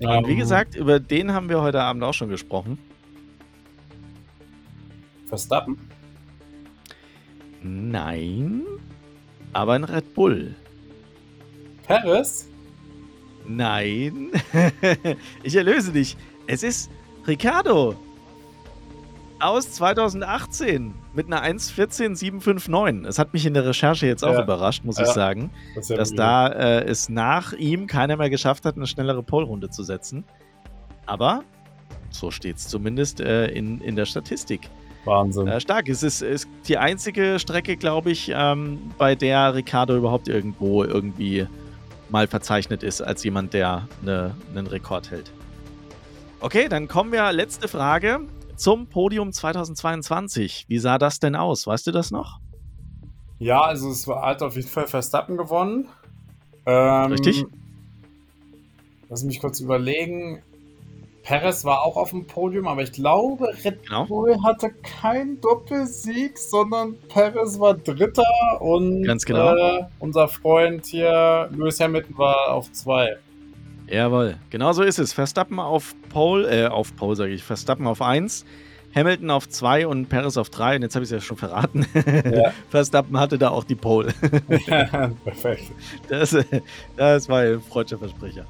[0.00, 0.38] Und wie ähm.
[0.38, 2.78] gesagt, über den haben wir heute Abend auch schon gesprochen.
[5.30, 5.78] Verstappen?
[7.62, 8.62] Nein,
[9.52, 10.54] aber ein Red Bull.
[11.84, 12.48] Paris?
[13.46, 14.30] Nein.
[15.42, 16.16] ich erlöse dich.
[16.46, 16.90] Es ist
[17.26, 17.94] Ricardo.
[19.38, 23.06] Aus 2018 mit einer 1.14.759.
[23.06, 24.42] Es hat mich in der Recherche jetzt auch ja.
[24.42, 25.04] überrascht, muss ja.
[25.04, 28.86] ich sagen, das ja dass da äh, es nach ihm keiner mehr geschafft hat, eine
[28.86, 30.24] schnellere Polrunde zu setzen.
[31.06, 31.42] Aber
[32.10, 34.68] so steht es zumindest äh, in, in der Statistik.
[35.04, 35.48] Wahnsinn.
[35.48, 35.88] Äh, stark.
[35.88, 41.46] Es ist, ist die einzige Strecke, glaube ich, ähm, bei der Ricardo überhaupt irgendwo irgendwie
[42.10, 45.32] mal verzeichnet ist als jemand, der ne, einen Rekord hält.
[46.40, 48.20] Okay, dann kommen wir, letzte Frage,
[48.56, 50.66] zum Podium 2022.
[50.68, 51.66] Wie sah das denn aus?
[51.66, 52.40] Weißt du das noch?
[53.38, 55.88] Ja, also es war, hat auf jeden Fall Verstappen gewonnen.
[56.66, 57.46] Ähm, Richtig.
[59.08, 60.42] Lass mich kurz überlegen.
[61.22, 64.06] Perez war auch auf dem Podium, aber ich glaube, Red Genau.
[64.06, 68.24] Bull hatte keinen Doppelsieg, sondern Perez war Dritter
[68.60, 69.54] und Ganz genau.
[69.54, 73.16] äh, unser Freund hier, Lewis Hamilton, war auf zwei.
[73.88, 75.12] Jawohl, genau so ist es.
[75.12, 78.44] Verstappen auf Pole, äh, auf Pole sage ich, Verstappen auf 1,
[78.94, 80.76] Hamilton auf 2 und Perez auf 3.
[80.76, 81.86] Und jetzt habe ich es ja schon verraten.
[82.32, 82.52] Ja.
[82.70, 84.12] Verstappen hatte da auch die Pole.
[85.24, 85.64] Perfekt.
[86.08, 86.44] Das, äh,
[86.96, 88.46] das war ein freudscher Versprecher.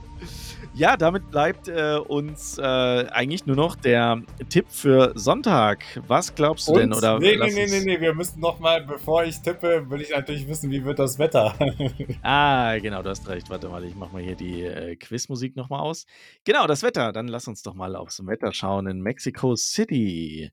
[0.73, 5.85] Ja, damit bleibt äh, uns äh, eigentlich nur noch der Tipp für Sonntag.
[6.07, 6.93] Was glaubst du denn?
[6.93, 10.01] Und- Oder nee, nee, nee, nee, nee, wir müssen noch mal, bevor ich tippe, will
[10.01, 11.55] ich natürlich wissen, wie wird das Wetter?
[12.23, 13.51] Ah, genau, du hast recht.
[13.51, 16.07] Warte mal, ich mache mal hier die äh, Quizmusik nochmal aus.
[16.45, 17.13] Genau, das Wetter.
[17.13, 20.53] Dann lass uns doch mal aufs Wetter schauen in Mexico City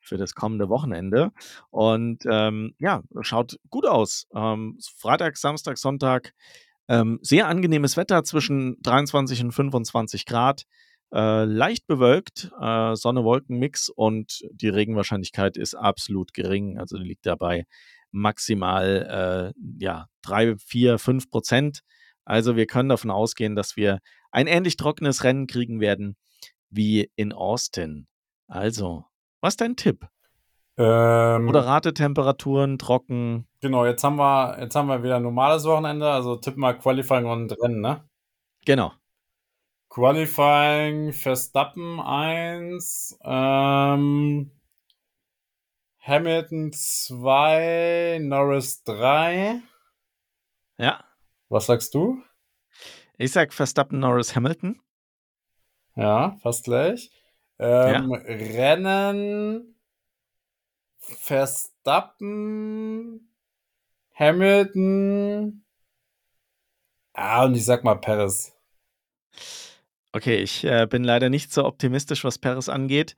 [0.00, 1.30] für das kommende Wochenende.
[1.70, 4.26] Und ähm, ja, schaut gut aus.
[4.34, 6.32] Ähm, Freitag, Samstag, Sonntag.
[6.88, 10.64] Ähm, sehr angenehmes Wetter zwischen 23 und 25 Grad.
[11.12, 16.78] Äh, leicht bewölkt, äh, Sonne-Wolken-Mix und die Regenwahrscheinlichkeit ist absolut gering.
[16.78, 17.64] Also liegt dabei
[18.10, 21.80] maximal äh, ja, 3, 4, 5 Prozent.
[22.24, 26.16] Also wir können davon ausgehen, dass wir ein ähnlich trockenes Rennen kriegen werden
[26.70, 28.06] wie in Austin.
[28.46, 29.04] Also,
[29.40, 30.06] was ist dein Tipp?
[30.78, 33.48] Ähm, Moderate Temperaturen, trocken.
[33.60, 37.26] genau, jetzt haben wir, jetzt haben wir wieder ein normales Wochenende, also tipp mal Qualifying
[37.26, 38.08] und Rennen, ne?
[38.64, 38.92] Genau.
[39.88, 44.52] Qualifying Verstappen 1, ähm,
[45.98, 49.60] Hamilton 2, Norris 3.
[50.78, 51.04] Ja.
[51.48, 52.22] Was sagst du?
[53.16, 54.80] Ich sag Verstappen, Norris, Hamilton.
[55.96, 57.10] Ja, fast gleich.
[57.58, 59.74] Ähm, Rennen
[61.16, 62.20] Verstappen,
[64.14, 65.64] Hamilton.
[67.14, 68.52] Ah, und ich sag mal Perez.
[70.12, 73.16] Okay, ich äh, bin leider nicht so optimistisch, was Perez angeht.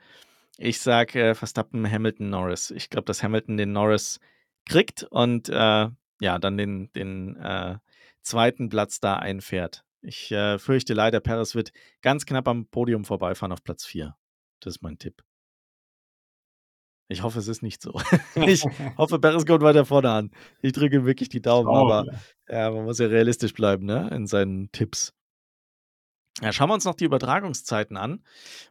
[0.58, 2.70] Ich sag äh, Verstappen, Hamilton, Norris.
[2.70, 4.20] Ich glaube, dass Hamilton den Norris
[4.66, 5.88] kriegt und äh,
[6.20, 7.78] ja, dann den, den äh,
[8.22, 9.84] zweiten Platz da einfährt.
[10.02, 11.72] Ich äh, fürchte leider, Perez wird
[12.02, 14.16] ganz knapp am Podium vorbeifahren auf Platz 4.
[14.60, 15.22] Das ist mein Tipp.
[17.10, 17.92] Ich hoffe, es ist nicht so.
[18.46, 18.64] ich
[18.96, 20.30] hoffe, Perez kommt weiter vorne an.
[20.62, 22.06] Ich drücke ihm wirklich die Daumen, wir aber
[22.48, 25.12] ja, man muss ja realistisch bleiben, ne, in seinen Tipps.
[26.40, 28.22] Ja, schauen wir uns noch die Übertragungszeiten an.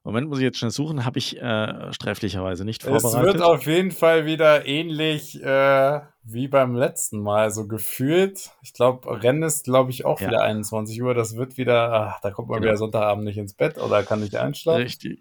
[0.03, 3.33] Moment, muss ich jetzt schnell suchen, habe ich äh, sträflicherweise nicht Es vorbereitet.
[3.33, 8.51] wird auf jeden Fall wieder ähnlich äh, wie beim letzten Mal so gefühlt.
[8.63, 10.29] Ich glaube, Rennen ist, glaube ich, auch Ja.
[10.29, 11.13] wieder 21 Uhr.
[11.13, 12.71] Das wird wieder, ach, da kommt man Genau.
[12.71, 14.81] wieder Sonntagabend nicht ins Bett oder kann nicht einschlafen.
[14.81, 15.19] Richtig.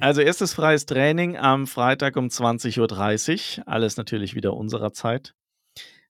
[0.00, 3.68] Also erstes freies Training am Freitag um 20.30 Uhr.
[3.68, 5.34] Alles natürlich wieder unserer Zeit.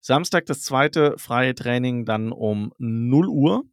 [0.03, 3.64] Samstag das zweite freie Training dann um 0 Uhr.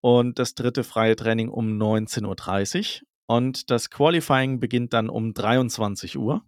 [0.00, 3.06] Und das dritte freie Training um 19.30 Uhr.
[3.26, 6.42] Und das Qualifying beginnt dann um 23 Uhr.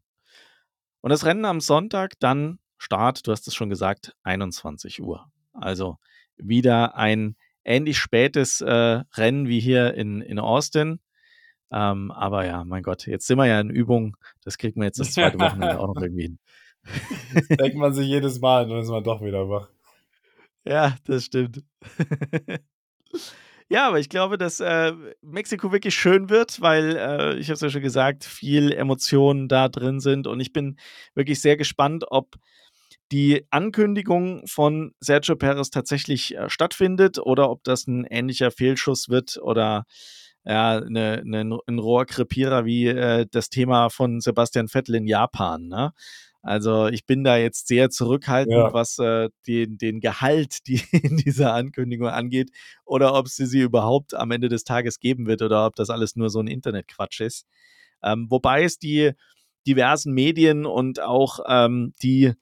[1.01, 5.31] Und das Rennen am Sonntag dann Start, du hast es schon gesagt, 21 Uhr.
[5.53, 5.99] Also
[6.37, 10.99] wieder ein ähnlich spätes äh, Rennen wie hier in, in Austin.
[11.73, 14.17] Ähm, aber ja, mein Gott, jetzt sind wir ja in Übung.
[14.45, 16.39] Das kriegt man jetzt das zweite Wochenende auch noch irgendwie hin.
[17.51, 19.69] Denkt man sich jedes Mal, dann ist man doch wieder wach.
[20.65, 21.63] Ja, das stimmt.
[23.69, 24.93] ja, aber ich glaube, dass äh,
[25.23, 29.69] Mexiko wirklich schön wird, weil, äh, ich habe es ja schon gesagt, viel Emotionen da
[29.69, 30.27] drin sind.
[30.27, 30.77] Und ich bin
[31.15, 32.37] wirklich sehr gespannt, ob
[33.13, 39.39] die Ankündigung von Sergio Perez tatsächlich äh, stattfindet oder ob das ein ähnlicher Fehlschuss wird
[39.43, 39.85] oder
[40.45, 45.69] ja, eine, eine, ein Rohrkrepierer wie äh, das Thema von Sebastian Vettel in Japan.
[45.69, 45.93] Ne?
[46.43, 48.73] Also ich bin da jetzt sehr zurückhaltend, Ja.
[48.73, 52.51] was äh, den, den Gehalt die, in dieser Ankündigung angeht
[52.85, 56.17] oder ob sie sie überhaupt am Ende des Tages geben wird oder ob das alles
[56.17, 57.47] nur so ein Internetquatsch ist.
[58.03, 59.13] Ähm, wobei es die
[59.67, 62.33] diversen Medien und auch ähm, die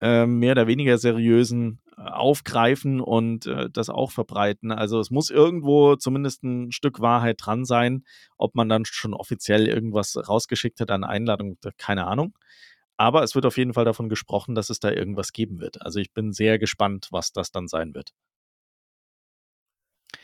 [0.00, 4.72] ähm, mehr oder weniger seriösen äh, aufgreifen und äh, das auch verbreiten.
[4.72, 8.04] Also es muss irgendwo zumindest ein Stück Wahrheit dran sein.
[8.36, 12.36] Ob man dann schon offiziell irgendwas rausgeschickt hat an Einladung, keine Ahnung.
[12.96, 15.80] Aber es wird auf jeden Fall davon gesprochen, dass es da irgendwas geben wird.
[15.82, 18.12] Also ich bin sehr gespannt, was das dann sein wird.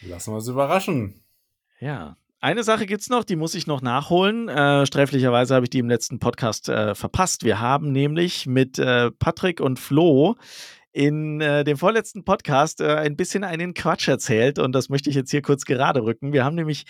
[0.03, 1.23] Lassen wir uns überraschen.
[1.81, 2.17] Ja.
[2.39, 4.49] Eine Sache gibt es noch, die muss ich noch nachholen.
[4.49, 7.45] Äh, sträflicherweise habe ich die im letzten Podcast äh, verpasst.
[7.45, 10.37] Wir haben nämlich mit äh, Patrick und Flo
[10.97, 15.17] in äh, dem vorletzten Podcast äh, ein bisschen einen Quatsch erzählt und das möchte ich
[15.17, 16.33] jetzt hier kurz gerade rücken.
[16.33, 16.87] Wir haben nämlich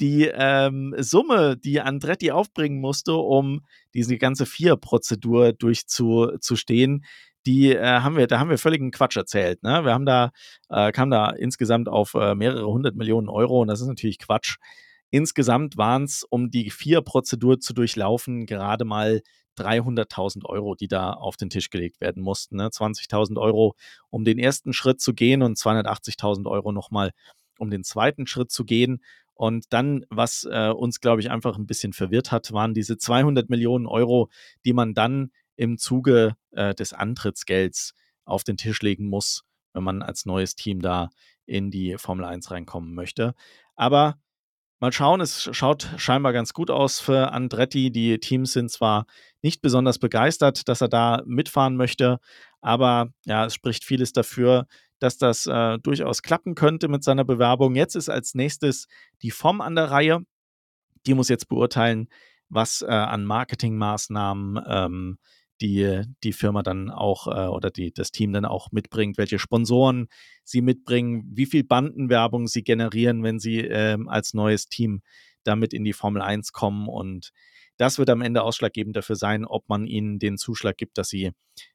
[0.00, 3.60] die ähm, Summe, die Andretti aufbringen musste, um
[3.92, 7.04] diese ganze Vier-Prozedur durchzustehen,
[7.44, 9.62] die äh, haben wir, da haben wir völligen Quatsch erzählt.
[9.62, 9.84] Ne?
[9.84, 10.30] Wir haben da,
[10.70, 14.56] äh, kamen da insgesamt auf äh, mehrere hundert Millionen Euro und das ist natürlich Quatsch.
[15.10, 19.20] Insgesamt waren es, um die vier-Prozedur zu durchlaufen, gerade mal
[19.60, 22.56] 300.000 Euro, die da auf den Tisch gelegt werden mussten.
[22.56, 22.68] Ne?
[22.68, 23.74] 20.000 Euro,
[24.08, 27.12] um den ersten Schritt zu gehen und 280.000 Euro nochmal,
[27.58, 29.02] um den zweiten Schritt zu gehen.
[29.34, 33.48] Und dann, was äh, uns, glaube ich, einfach ein bisschen verwirrt hat, waren diese 200
[33.48, 34.28] Millionen Euro,
[34.64, 37.94] die man dann im Zuge äh, des Antrittsgelds
[38.24, 41.10] auf den Tisch legen muss, wenn man als neues Team da
[41.46, 43.34] in die Formel 1 reinkommen möchte.
[43.76, 44.18] Aber
[44.78, 47.90] mal schauen, es schaut scheinbar ganz gut aus für Andretti.
[47.90, 49.06] Die Teams sind zwar
[49.42, 52.18] nicht besonders begeistert, dass er da mitfahren möchte,
[52.60, 54.66] aber ja, es spricht vieles dafür,
[54.98, 57.74] dass das äh, durchaus klappen könnte mit seiner Bewerbung.
[57.74, 58.86] Jetzt ist als nächstes
[59.22, 60.20] die FOM an der Reihe.
[61.06, 62.08] Die muss jetzt beurteilen,
[62.50, 65.18] was äh, an Marketingmaßnahmen ähm,
[65.60, 70.08] die die Firma dann auch äh, oder die, das Team dann auch mitbringt, welche Sponsoren
[70.42, 75.02] sie mitbringen, wie viel Bandenwerbung sie generieren, wenn sie ähm, als neues Team
[75.44, 76.88] damit in die Formel 1 kommen.
[76.88, 77.32] Und
[77.80, 81.32] das wird am Ende ausschlaggebend dafür sein, ob man ihnen den Zuschlag gibt, dass sie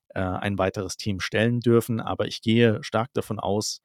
[0.10, 2.00] äh, ein weiteres Team stellen dürfen.
[2.00, 3.82] Aber ich gehe stark davon aus,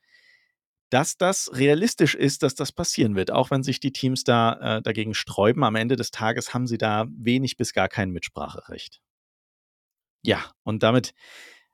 [0.90, 4.82] dass das realistisch ist, dass das passieren wird, auch wenn sich die Teams da äh,
[4.82, 5.64] dagegen sträuben.
[5.64, 9.00] Am Ende des Tages haben sie da wenig bis gar kein Mitspracherecht.
[10.22, 11.14] Ja, und damit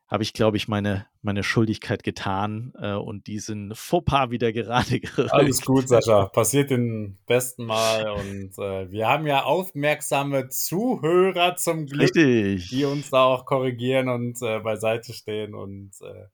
[0.09, 5.33] habe ich, glaube ich, meine, meine Schuldigkeit getan äh, und diesen Fauxpas wieder gerade gerückt.
[5.33, 6.27] Alles gut, Sascha.
[6.27, 8.11] Passiert den besten Mal.
[8.11, 12.69] Und äh, wir haben ja aufmerksame Zuhörer zum Glück, Richtig.
[12.71, 15.55] die uns da auch korrigieren und äh, beiseite stehen.
[15.55, 16.27] Und äh,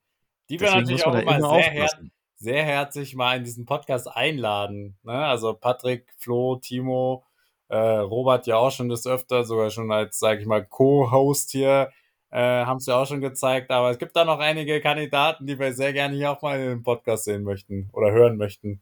[0.51, 1.89] die wir natürlich auch immer, sehr, her
[2.37, 4.99] sehr herzlich mal in diesen Podcast einladen.
[5.03, 5.13] Ne?
[5.13, 7.25] Also Patrick, Flo, Timo,
[7.69, 11.91] äh, Robert ja auch schon des Öfter, sogar schon als, sage ich mal, Co-Host hier
[12.33, 15.73] äh, haben ja auch schon gezeigt, aber es gibt da noch einige Kandidaten, die wir
[15.75, 18.81] sehr gerne hier auch mal in den Podcast sehen möchten oder hören möchten.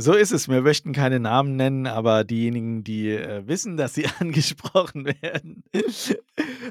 [0.00, 0.48] So ist es.
[0.48, 5.64] Wir möchten keine Namen nennen, aber diejenigen, die äh, wissen, dass sie angesprochen werden.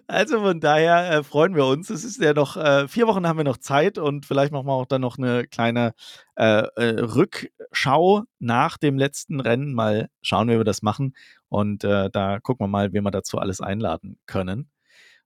[0.08, 1.90] also von daher äh, freuen wir uns.
[1.90, 4.72] Es ist ja noch, äh, vier Wochen haben wir noch Zeit und vielleicht machen wir
[4.72, 5.94] auch dann noch eine kleine
[6.38, 9.74] äh, äh, Rückschau nach dem letzten Rennen.
[9.74, 11.14] Mal schauen, wie wir das machen.
[11.50, 14.70] Und äh, da gucken wir mal, wen wir dazu alles einladen können.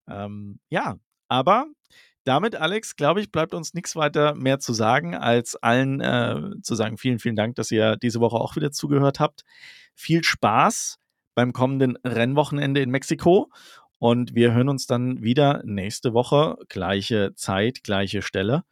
[0.08, 0.98] Ähm, ja,
[1.28, 1.68] aber
[2.24, 6.76] damit, Alex, glaube ich, bleibt uns nichts weiter mehr zu sagen, als allen äh, zu
[6.76, 9.44] sagen, vielen, vielen Dank, dass ihr diese Woche auch wieder zugehört habt.
[9.96, 11.00] Viel Spaß
[11.34, 13.50] beim kommenden Rennwochenende in Mexiko.
[13.98, 18.64] Und wir hören uns dann wieder nächste Woche, gleiche Zeit, gleiche Stelle,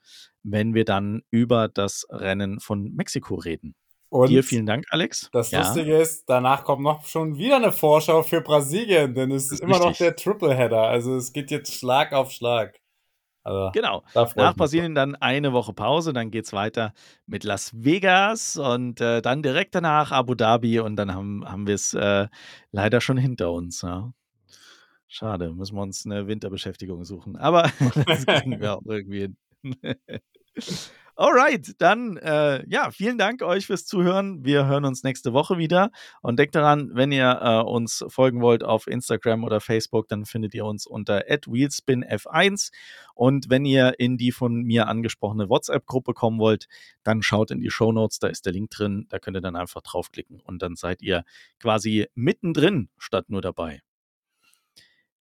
[0.44, 3.76] wenn wir dann über das Rennen von Mexiko reden.
[4.10, 5.30] Und Dir vielen Dank, Alex.
[5.32, 5.60] Das ja.
[5.60, 9.76] Lustige ist, danach kommt noch schon wieder eine Vorschau für Brasilien, denn es ist, immer
[9.76, 9.90] richtig.
[9.90, 10.82] noch der Tripleheader.
[10.82, 12.80] Also es geht jetzt Schlag auf Schlag.
[13.44, 14.04] Also, genau.
[14.14, 16.94] Nach Brasilien dann eine Woche Pause, dann geht es weiter
[17.26, 21.76] mit Las Vegas und äh, dann direkt danach Abu Dhabi und dann haben, haben wir
[21.76, 22.28] es äh,
[22.72, 23.82] leider schon hinter uns.
[23.82, 24.12] Ja.
[25.08, 27.38] Schade, müssen wir uns eine Winterbeschäftigung suchen.
[27.38, 27.72] Aber
[28.08, 29.38] das kriegen wir auch irgendwie hin.
[31.22, 34.46] Alright, dann äh, ja, vielen Dank euch fürs Zuhören.
[34.46, 35.92] Wir hören uns nächste Woche wieder.
[36.22, 40.56] Und denkt daran, wenn ihr äh, uns folgen wollt auf Instagram oder Facebook, dann findet
[40.56, 42.72] ihr uns unter wheelspinf1.
[43.16, 46.68] Und wenn ihr in die von mir angesprochene WhatsApp-Gruppe kommen wollt,
[47.04, 49.06] dann schaut in die Show Notes, da ist der Link drin.
[49.10, 51.26] Da könnt ihr dann einfach draufklicken und dann seid ihr
[51.60, 53.82] quasi mittendrin statt nur dabei.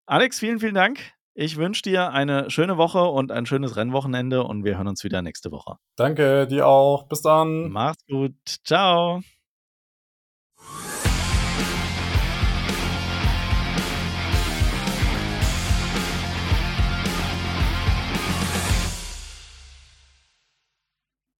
[0.07, 1.18] Alex, vielen, vielen Dank.
[1.41, 5.23] Ich wünsche dir eine schöne Woche und ein schönes Rennwochenende und wir hören uns wieder
[5.23, 5.77] nächste Woche.
[5.95, 7.07] Danke, dir auch.
[7.07, 7.71] Bis dann.
[7.71, 8.35] Mach's gut.
[8.65, 9.21] Ciao.